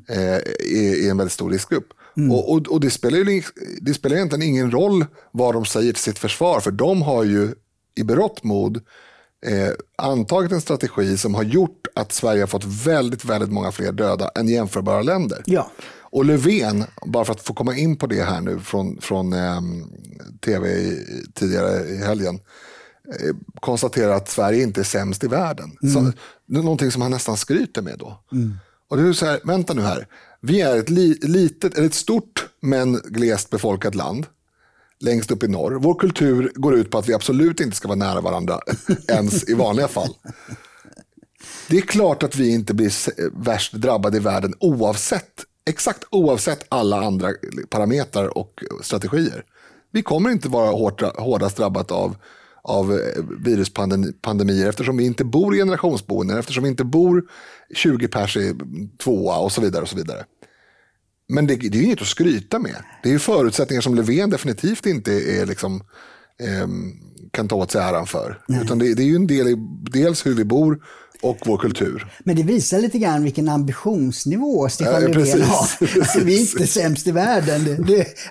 [0.08, 1.88] eh, är, är en väldigt stor riskgrupp.
[2.30, 3.42] Och, och, och det, spelar ju,
[3.80, 7.54] det spelar egentligen ingen roll vad de säger till sitt försvar, för de har ju
[7.96, 8.76] i berått mod
[9.46, 13.92] eh, antagit en strategi som har gjort att Sverige har fått väldigt, väldigt många fler
[13.92, 15.42] döda än jämförbara länder.
[15.46, 15.70] Ja.
[16.14, 19.84] Och Löfven, bara för att få komma in på det här nu från, från ehm,
[20.44, 20.92] tv
[21.34, 22.40] tidigare i helgen, eh,
[23.60, 25.76] konstaterar att Sverige inte är sämst i världen.
[25.92, 26.12] Så,
[26.46, 28.24] det är någonting som han nästan skryter med då.
[28.88, 30.06] Och det är så här, vänta nu här,
[30.40, 34.26] vi är ett li, litet, eller ett stort men glest befolkat land
[35.00, 35.72] längst upp i norr.
[35.72, 38.60] Vår kultur går ut på att vi absolut inte ska vara nära varandra
[39.08, 40.14] ens i vanliga fall.
[41.68, 42.92] Det är klart att vi inte blir
[43.44, 47.30] värst drabbade i världen oavsett, exakt oavsett alla andra
[47.70, 49.44] parametrar och strategier.
[49.92, 52.16] Vi kommer inte vara hårt, hårdast drabbat av,
[52.64, 57.22] av eh, viruspandemier eftersom vi inte bor i generationsboenden, eftersom vi inte bor
[57.74, 58.54] 20 pers i
[58.98, 59.82] tvåa och så vidare.
[59.82, 60.24] och så vidare.
[61.28, 62.76] Men det, det är ju inget att skryta med.
[63.02, 65.80] Det är ju förutsättningar som Löfven definitivt inte är liksom,
[66.40, 66.68] eh,
[67.30, 68.40] kan ta åt sig äran för.
[68.62, 69.56] Utan det, det, är ju en del i
[69.90, 70.82] dels hur vi bor
[71.24, 72.06] och vår kultur.
[72.24, 76.20] Men det visar lite grann vilken ambitionsnivå Stefan ja, Löfven har.
[76.24, 77.64] vi är inte sämst i världen.
[77.64, 77.76] Det,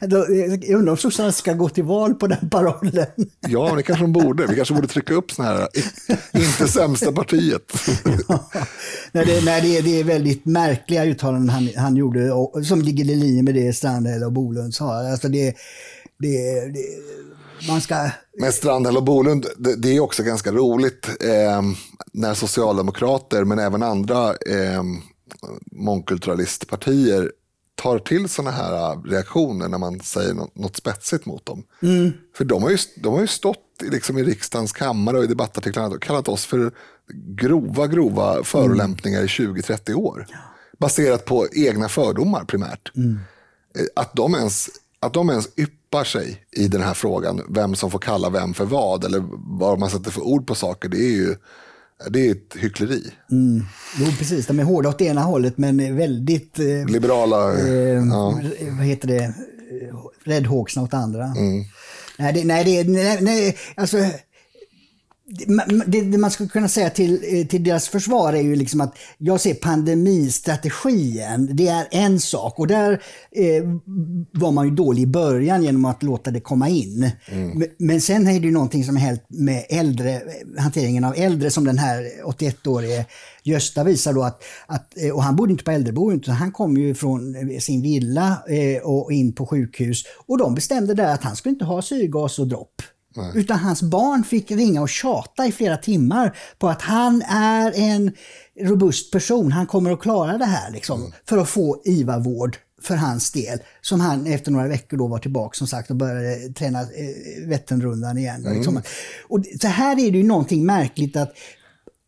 [0.08, 3.06] det, jag undrar om sossarna ska gå till val på den parollen.
[3.48, 4.48] Ja, det kanske de borde.
[4.48, 5.68] Vi kanske borde trycka upp sådana här,
[6.32, 7.74] inte sämsta partiet.
[8.28, 8.50] ja.
[9.12, 12.82] nej, det, nej, det, är, det är väldigt märkliga uttalanden han, han gjorde, och, som
[12.82, 15.12] ligger i linje med det Strandhäll och Bolund sa.
[15.12, 15.56] Alltså det,
[16.20, 16.86] det, det
[17.68, 18.10] man ska...
[18.40, 21.62] Men Strandhäll och Bolund, det, det är också ganska roligt eh,
[22.14, 24.84] när socialdemokrater, men även andra eh,
[25.72, 27.32] mångkulturalistpartier
[27.76, 31.64] tar till sådana här reaktioner när man säger något, något spetsigt mot dem.
[31.82, 32.12] Mm.
[32.36, 35.96] För de har ju, de har ju stått liksom i riksdagens kammare och i debattartiklarna
[35.96, 36.72] och kallat oss för
[37.14, 39.26] grova, grova förolämpningar mm.
[39.26, 40.28] i 20-30 år.
[40.80, 42.96] Baserat på egna fördomar primärt.
[42.96, 43.20] Mm.
[43.96, 44.70] Att de ens,
[45.00, 48.66] att de ens yppar sig i den här frågan, vem som får kalla vem för
[48.66, 49.24] vad eller
[49.60, 51.36] vad man sätter för ord på saker, det är ju
[52.10, 53.12] det är ett hyckleri.
[53.32, 53.66] Mm.
[54.00, 54.48] Jo, precis.
[54.48, 56.60] De är hårda åt ena hållet, men väldigt...
[56.60, 57.60] Eh, Liberala.
[57.60, 58.40] Eh, ja.
[58.78, 59.34] Vad heter det?
[60.24, 61.26] Räddhågsna åt andra.
[61.26, 61.64] Mm.
[62.18, 63.98] Nej, det, nej, det, nej, nej, alltså
[65.86, 68.98] det, det, man skulle kunna säga till, eh, till deras försvar är ju liksom att
[69.18, 72.92] jag ser pandemistrategin, det är en sak och där
[73.32, 73.64] eh,
[74.32, 77.12] var man ju dålig i början genom att låta det komma in.
[77.26, 77.64] Mm.
[77.78, 80.22] Men, sen är det ju någonting som helt med äldre,
[80.58, 83.06] hanteringen av äldre som den här 81-årige
[83.44, 86.78] Gösta visar då att, att, eh, och han bodde inte på äldreboende utan han kom
[86.78, 91.36] ju från sin villa eh, och in på sjukhus och de bestämde där att han
[91.36, 92.82] skulle inte ha syrgas och dropp.
[93.16, 93.32] Nej.
[93.36, 98.12] Utan hans barn fick ringa och tjata i flera timmar på att han är en
[98.62, 101.14] robust person, han kommer att klara det här liksom, mm.
[101.30, 103.60] för att få IVA-vård för hans del.
[103.82, 108.18] Som han efter några veckor då var tillbaka som sagt och började träna eh, Vätternrundan
[108.18, 108.46] igen.
[108.46, 108.54] Mm.
[108.58, 108.82] Liksom.
[109.28, 111.34] Och så här är det ju någonting märkligt att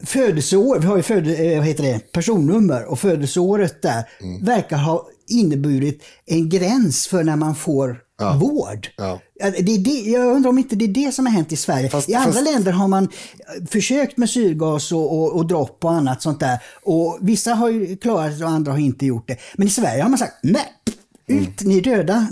[0.05, 4.45] födelseår, vi har ju föde, eh, vad heter det, personnummer och födelseåret där mm.
[4.45, 8.33] verkar ha inneburit en gräns för när man får ja.
[8.33, 8.87] vård.
[8.97, 9.19] Ja.
[9.39, 11.89] Det är det, jag undrar om inte det är det som har hänt i Sverige.
[11.89, 12.45] Fast, I andra fast...
[12.45, 13.09] länder har man
[13.69, 16.59] försökt med syrgas och, och, och dropp och annat sånt där.
[16.83, 19.37] Och Vissa har ju klarat det och andra har inte gjort det.
[19.55, 20.65] Men i Sverige har man sagt nej.
[21.27, 21.73] Ut, mm.
[21.73, 22.27] ni är döda.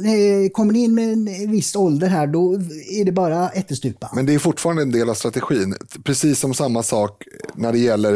[0.53, 2.53] Kommer ni in med en viss ålder här, då
[2.89, 4.11] är det bara ättestupa.
[4.15, 5.75] Men det är fortfarande en del av strategin.
[6.03, 8.13] Precis som samma sak när det gäller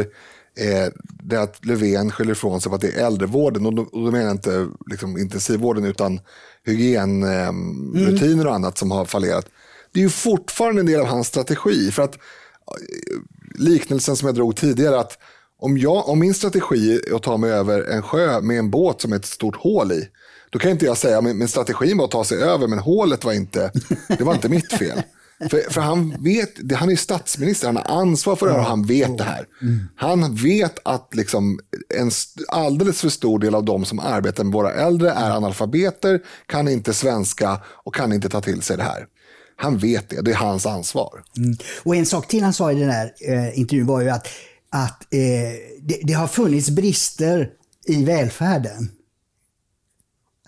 [0.58, 3.66] eh, det att Löfven skyller ifrån sig på att det är äldrevården.
[3.66, 6.20] Och då, och då menar jag inte liksom, intensivvården utan
[6.64, 8.46] hygienrutiner mm.
[8.46, 9.46] och annat som har fallerat.
[9.92, 11.90] Det är ju fortfarande en del av hans strategi.
[11.90, 12.20] För att eh,
[13.54, 15.18] liknelsen som jag drog tidigare, att
[15.60, 19.00] om, jag, om min strategi är att ta mig över en sjö med en båt
[19.00, 20.08] som är ett stort hål i,
[20.50, 23.24] då kan inte jag säga att min strategi var att ta sig över, men hålet
[23.24, 23.70] var inte,
[24.08, 25.02] det var inte mitt fel.
[25.50, 28.86] För, för, han vet, han är statsminister, han har ansvar för det här och han
[28.86, 29.46] vet det här.
[29.96, 31.60] Han vet att liksom
[31.94, 32.10] en
[32.48, 36.94] alldeles för stor del av de som arbetar med våra äldre är analfabeter, kan inte
[36.94, 39.06] svenska och kan inte ta till sig det här.
[39.56, 41.22] Han vet det, det är hans ansvar.
[41.36, 41.56] Mm.
[41.82, 44.26] Och en sak till han sa i den här eh, intervjun var ju att,
[44.70, 45.18] att eh,
[45.82, 47.50] det, det har funnits brister
[47.86, 48.90] i välfärden.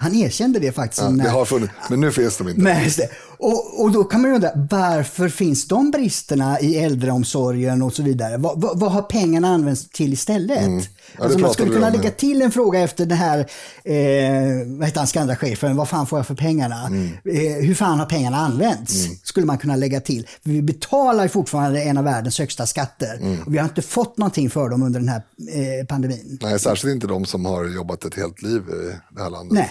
[0.01, 1.03] Han erkände det faktiskt.
[1.03, 2.61] Ja, det har funnits, men nu finns de inte.
[2.61, 2.91] Men,
[3.39, 8.03] och, och då kan man ju undra, varför finns de bristerna i äldreomsorgen och så
[8.03, 8.37] vidare?
[8.37, 10.59] Vad, vad, vad har pengarna använts till istället?
[10.59, 10.83] Mm.
[11.19, 13.39] Ja, alltså man skulle kunna lägga till en fråga efter den här,
[13.85, 16.87] eh, vad heter han, Skandra-chefen, vad fan får jag för pengarna?
[16.87, 17.09] Mm.
[17.25, 19.05] Eh, hur fan har pengarna använts?
[19.05, 19.17] Mm.
[19.25, 20.27] Skulle man kunna lägga till.
[20.43, 23.19] För vi betalar fortfarande en av världens högsta skatter.
[23.23, 23.43] Mm.
[23.43, 26.39] Och vi har inte fått någonting för dem under den här eh, pandemin.
[26.43, 29.53] Nej, särskilt inte de som har jobbat ett helt liv i det här landet.
[29.53, 29.71] Nej.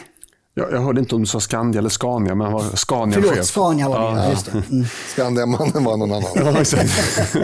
[0.60, 3.26] Jag, jag hörde inte om du sa Skandia eller Scania, men var Scania-chef.
[3.30, 4.22] Förlåt, Scania var det.
[4.22, 4.30] Ja.
[4.30, 4.64] Just det.
[4.72, 4.86] Mm.
[5.08, 6.32] Skandiamannen var någon annan.
[6.36, 7.36] Ja, exakt.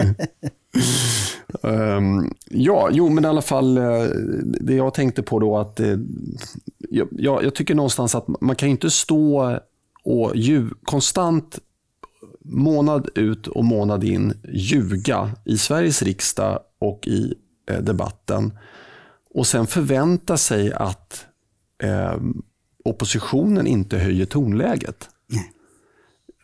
[1.62, 4.02] um, ja, jo, men i alla fall, eh,
[4.60, 5.96] det jag tänkte på då att eh,
[6.90, 7.08] jag,
[7.44, 9.58] jag, tycker någonstans att man kan inte stå
[10.04, 11.58] och ljuv, konstant
[12.44, 17.34] månad ut och månad in ljuga i Sveriges riksdag och i
[17.70, 18.58] eh, debatten
[19.34, 21.26] och sen förvänta sig att
[21.82, 22.16] eh,
[22.86, 25.08] oppositionen inte höjer tonläget.
[25.26, 25.52] Nej.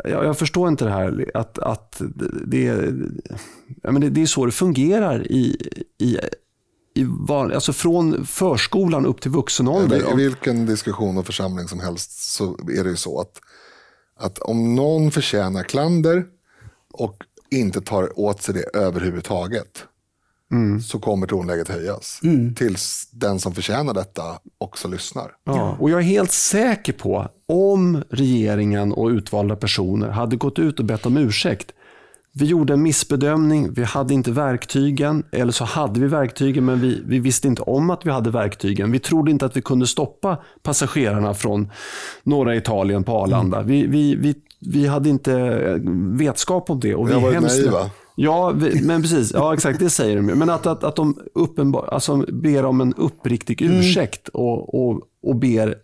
[0.05, 2.03] Jag, jag, förstår inte det här att, att
[2.47, 2.64] det,
[3.82, 5.57] jag menar, det är så det fungerar i,
[5.99, 6.18] i,
[6.95, 10.12] i var, alltså från förskolan upp till vuxen ålder.
[10.12, 13.40] I vilken diskussion och församling som helst så är det ju så att,
[14.16, 16.24] att om någon förtjänar klander
[16.93, 17.16] och
[17.51, 19.84] inte tar åt sig det överhuvudtaget
[20.53, 20.81] mm.
[20.81, 22.21] så kommer tonläget höjas.
[22.23, 22.55] Mm.
[22.55, 24.23] Tills den som förtjänar detta
[24.59, 25.31] också lyssnar.
[25.45, 25.77] Ja.
[25.81, 30.85] Och jag är helt säker på, om regeringen och utvalda personer hade gått ut och
[30.85, 31.73] bett om ursäkt.
[32.35, 37.03] Vi gjorde en missbedömning, vi hade inte verktygen, eller så hade vi verktygen men vi,
[37.07, 38.93] vi visste inte om att vi hade verktygen.
[38.93, 41.71] Vi trodde inte att vi kunde stoppa passagerarna från
[42.23, 43.57] norra Italien på Arlanda.
[43.57, 43.69] Mm.
[43.69, 45.61] Vi, vi, vi, vi hade inte
[46.19, 46.95] vetskap om det.
[46.95, 47.91] Och vi har varit naiva.
[48.15, 49.33] Ja, men precis.
[49.33, 49.79] Ja, exakt.
[49.79, 50.23] Det säger de.
[50.23, 53.79] Men att, att, att de uppenbar, alltså ber om en uppriktig mm.
[53.79, 55.79] ursäkt och, och, och ber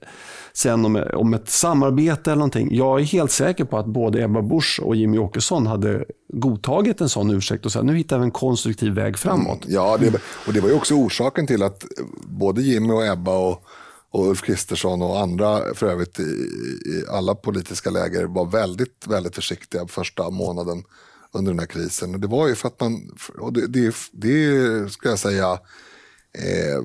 [0.52, 2.68] sen om, om ett samarbete eller någonting.
[2.76, 7.08] Jag är helt säker på att både Ebba Busch och Jimmy Åkesson hade godtagit en
[7.08, 9.64] sån ursäkt och sagt nu hittar vi en konstruktiv väg framåt.
[9.64, 10.14] Mm, ja, det,
[10.46, 11.84] och det var ju också orsaken till att
[12.26, 13.62] både Jimmy och Ebba och,
[14.10, 19.34] och Ulf Kristersson och andra för övrigt i, i alla politiska läger var väldigt, väldigt
[19.34, 20.82] försiktiga första månaden
[21.32, 22.20] under den här krisen.
[22.20, 25.60] Det var ju för att man, och det, det, det ska jag säga,
[26.32, 26.82] eh,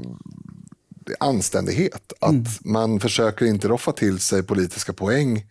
[1.19, 2.13] anständighet.
[2.19, 2.45] Att mm.
[2.61, 5.45] man försöker inte roffa till sig politiska poäng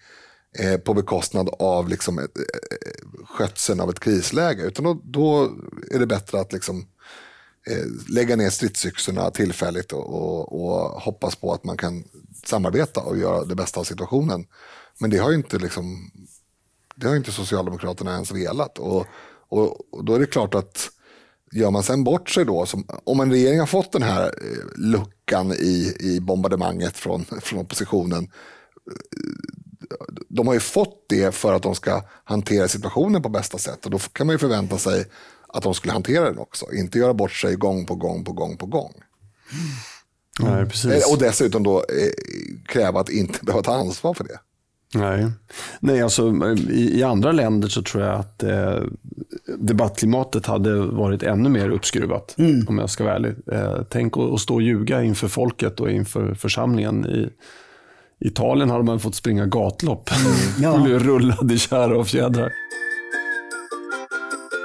[0.59, 4.63] eh, på bekostnad av liksom, ett, eh, skötseln av ett krisläge.
[4.63, 5.51] Utan då, då
[5.91, 6.87] är det bättre att liksom,
[7.67, 12.05] eh, lägga ner stridsyxorna tillfälligt och, och, och, hoppas på att man kan
[12.45, 14.47] samarbeta och göra det bästa av situationen.
[14.99, 16.11] Men det har inte liksom
[17.03, 18.79] det har inte Socialdemokraterna ens velat.
[18.79, 19.07] Och,
[19.49, 20.91] och, och, då är det klart att
[21.53, 24.77] gör man sen bort sig då, som, om en regering har fått den här eh,
[24.77, 29.97] luckan i, i bombardemanget från, från oppositionen, eh,
[30.29, 33.91] de har ju fått det för att de ska hantera situationen på bästa sätt och
[33.91, 35.05] då kan man ju förvänta sig
[35.49, 38.57] att de skulle hantera den också, inte göra bort sig gång på gång på gång
[38.57, 38.93] på gång.
[40.41, 40.93] Nej, precis.
[40.93, 41.85] Eh, och dessutom då
[42.69, 44.39] kräva att inte behöva ta ansvar för det.
[44.95, 45.29] Nej,
[45.81, 46.35] Nej alltså,
[46.71, 48.83] i, i, andra länder så tror jag att eh,
[49.59, 52.35] debattklimatet hade varit ännu mer uppskruvat.
[52.39, 52.69] Mm.
[52.69, 53.35] Om jag ska vara ärlig.
[53.53, 57.07] Eh, tänk att stå och ljuga inför folket och inför församlingen.
[57.07, 57.29] I
[58.25, 60.11] Italien hade man fått springa gatlopp.
[60.11, 60.33] Mm.
[60.61, 60.83] Ja.
[60.85, 62.53] Blev rullad i kära och fjädrar.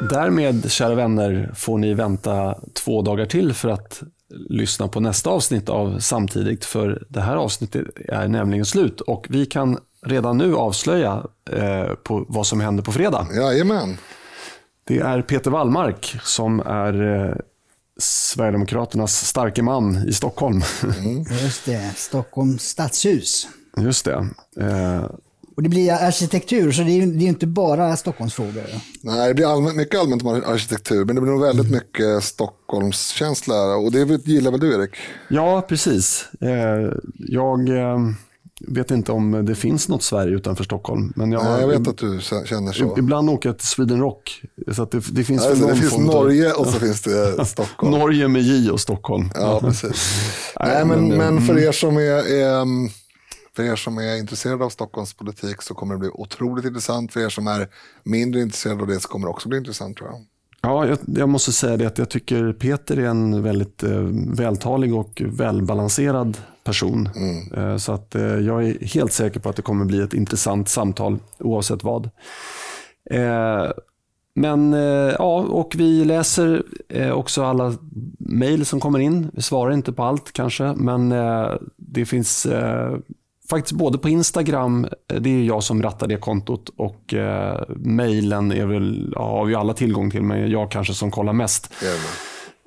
[0.09, 4.03] Därmed, kära vänner, får ni vänta två dagar till för att
[4.49, 6.65] lyssna på nästa avsnitt av Samtidigt.
[6.65, 12.25] För det här avsnittet är nämligen slut och vi kan redan nu avslöja eh, på
[12.27, 13.27] vad som händer på fredag.
[13.35, 13.97] Jajamän.
[14.83, 17.35] Det är Peter Wallmark som är eh,
[17.99, 20.61] Sverigedemokraternas starke man i Stockholm.
[20.99, 21.25] Mm.
[21.43, 23.47] Just det, Stockholms stadshus.
[23.77, 24.27] Just det.
[24.59, 25.05] Eh,
[25.57, 28.65] och det blir arkitektur, så det är ju det är inte bara Stockholmsfrågor.
[29.01, 33.75] Nej, det blir allmänt, mycket allmänt om arkitektur, men det blir nog väldigt mycket Stockholmskänsla.
[33.75, 34.95] Och det gillar väl du, Erik?
[35.29, 36.25] Ja, precis.
[36.41, 37.99] Eh, jag eh,
[38.59, 41.13] vet inte om det finns något Sverige utanför Stockholm.
[41.15, 42.95] Men jag, Nej, jag vet att du känner så.
[42.97, 44.41] Ibland åker jag till Sweden Rock.
[44.71, 47.91] Så det, det, finns, alltså, det finns Norge och så finns det Stockholm.
[47.91, 49.29] Norge med J och Stockholm.
[49.35, 50.13] Ja, precis.
[50.59, 52.65] Nej, men, men för er som är, är
[53.55, 57.13] för er som är intresserade av Stockholms politik så kommer det bli otroligt intressant.
[57.13, 57.67] För er som är
[58.03, 60.25] mindre intresserade av det så kommer det också bli intressant tror jag.
[60.61, 64.01] Ja, jag, jag måste säga det att jag tycker Peter är en väldigt eh,
[64.37, 67.09] vältalig och välbalanserad person.
[67.15, 67.53] Mm.
[67.53, 70.69] Eh, så att eh, jag är helt säker på att det kommer bli ett intressant
[70.69, 72.09] samtal oavsett vad.
[73.09, 73.65] Eh,
[74.33, 77.73] men eh, ja, och vi läser eh, också alla
[78.19, 79.31] mejl som kommer in.
[79.33, 81.09] Vi svarar inte på allt kanske, men
[81.75, 82.47] det finns
[83.49, 88.51] faktiskt både på Instagram, eh, det är jag som rattar det kontot och eh, mejlen
[88.51, 91.73] ja, har vi alla tillgång till, men jag kanske som kollar mest.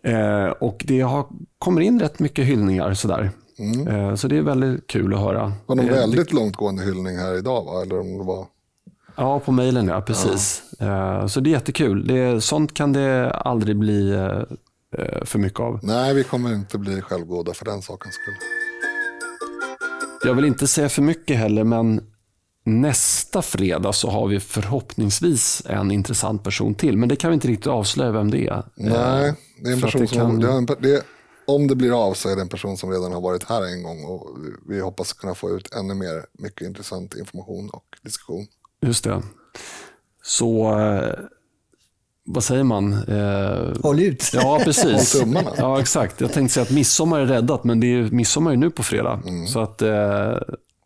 [0.03, 1.26] Eh, och det har,
[1.59, 3.31] kommer in rätt mycket hyllningar sådär.
[3.59, 3.89] Mm.
[3.89, 5.53] Eh, så det är väldigt kul att höra.
[5.66, 7.64] Var det en väldigt det, långtgående hyllning här idag?
[7.64, 7.83] Va?
[7.83, 8.47] Eller om det var...
[9.16, 10.62] Ja, på mejlen ja, precis.
[10.78, 11.20] Ja.
[11.20, 12.07] Eh, så det är jättekul.
[12.07, 15.81] Det, sånt kan det aldrig bli eh, för mycket av.
[15.83, 18.35] Nej, vi kommer inte bli självgoda för den sakens skull.
[20.25, 22.01] Jag vill inte säga för mycket heller, men
[22.64, 26.97] nästa fredag så har vi förhoppningsvis en intressant person till.
[26.97, 28.64] Men det kan vi inte riktigt avslöja vem det är.
[28.75, 30.18] Nej, det är en person som...
[30.18, 30.66] Kan...
[30.66, 31.03] Det en, det,
[31.47, 33.83] om det blir av så är det en person som redan har varit här en
[33.83, 34.29] gång och
[34.68, 38.47] vi hoppas kunna få ut ännu mer mycket intressant information och diskussion.
[38.83, 39.22] Just det.
[40.22, 41.14] Så eh,
[42.26, 42.92] vad säger man?
[42.92, 44.30] Eh, Håll ut.
[44.34, 45.22] Ja, precis.
[45.59, 46.21] ja, exakt.
[46.21, 49.21] Jag tänkte säga att midsommar är räddat, men det är, midsommar är nu på fredag.
[49.26, 49.47] Mm.
[49.47, 50.34] Så att, eh,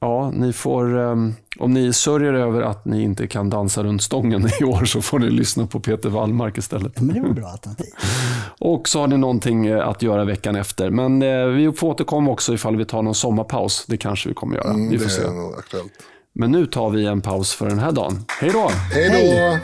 [0.00, 1.16] ja, ni får, eh,
[1.58, 5.18] om ni sörjer över att ni inte kan dansa runt stången i år så får
[5.18, 7.00] ni lyssna på Peter Wallmark istället.
[7.00, 7.86] Men det var bra alternativ.
[8.58, 10.90] Och så har ni någonting eh, att göra veckan efter.
[10.90, 13.84] Men eh, vi får återkomma också ifall vi tar någon sommarpaus.
[13.88, 14.70] Det kanske vi kommer göra.
[14.70, 15.22] Mm, vi får det se.
[15.22, 15.92] är nog aktuellt.
[16.34, 18.24] Men nu tar vi en paus för den här dagen.
[18.40, 18.70] Hej då!
[18.92, 19.58] Hej då!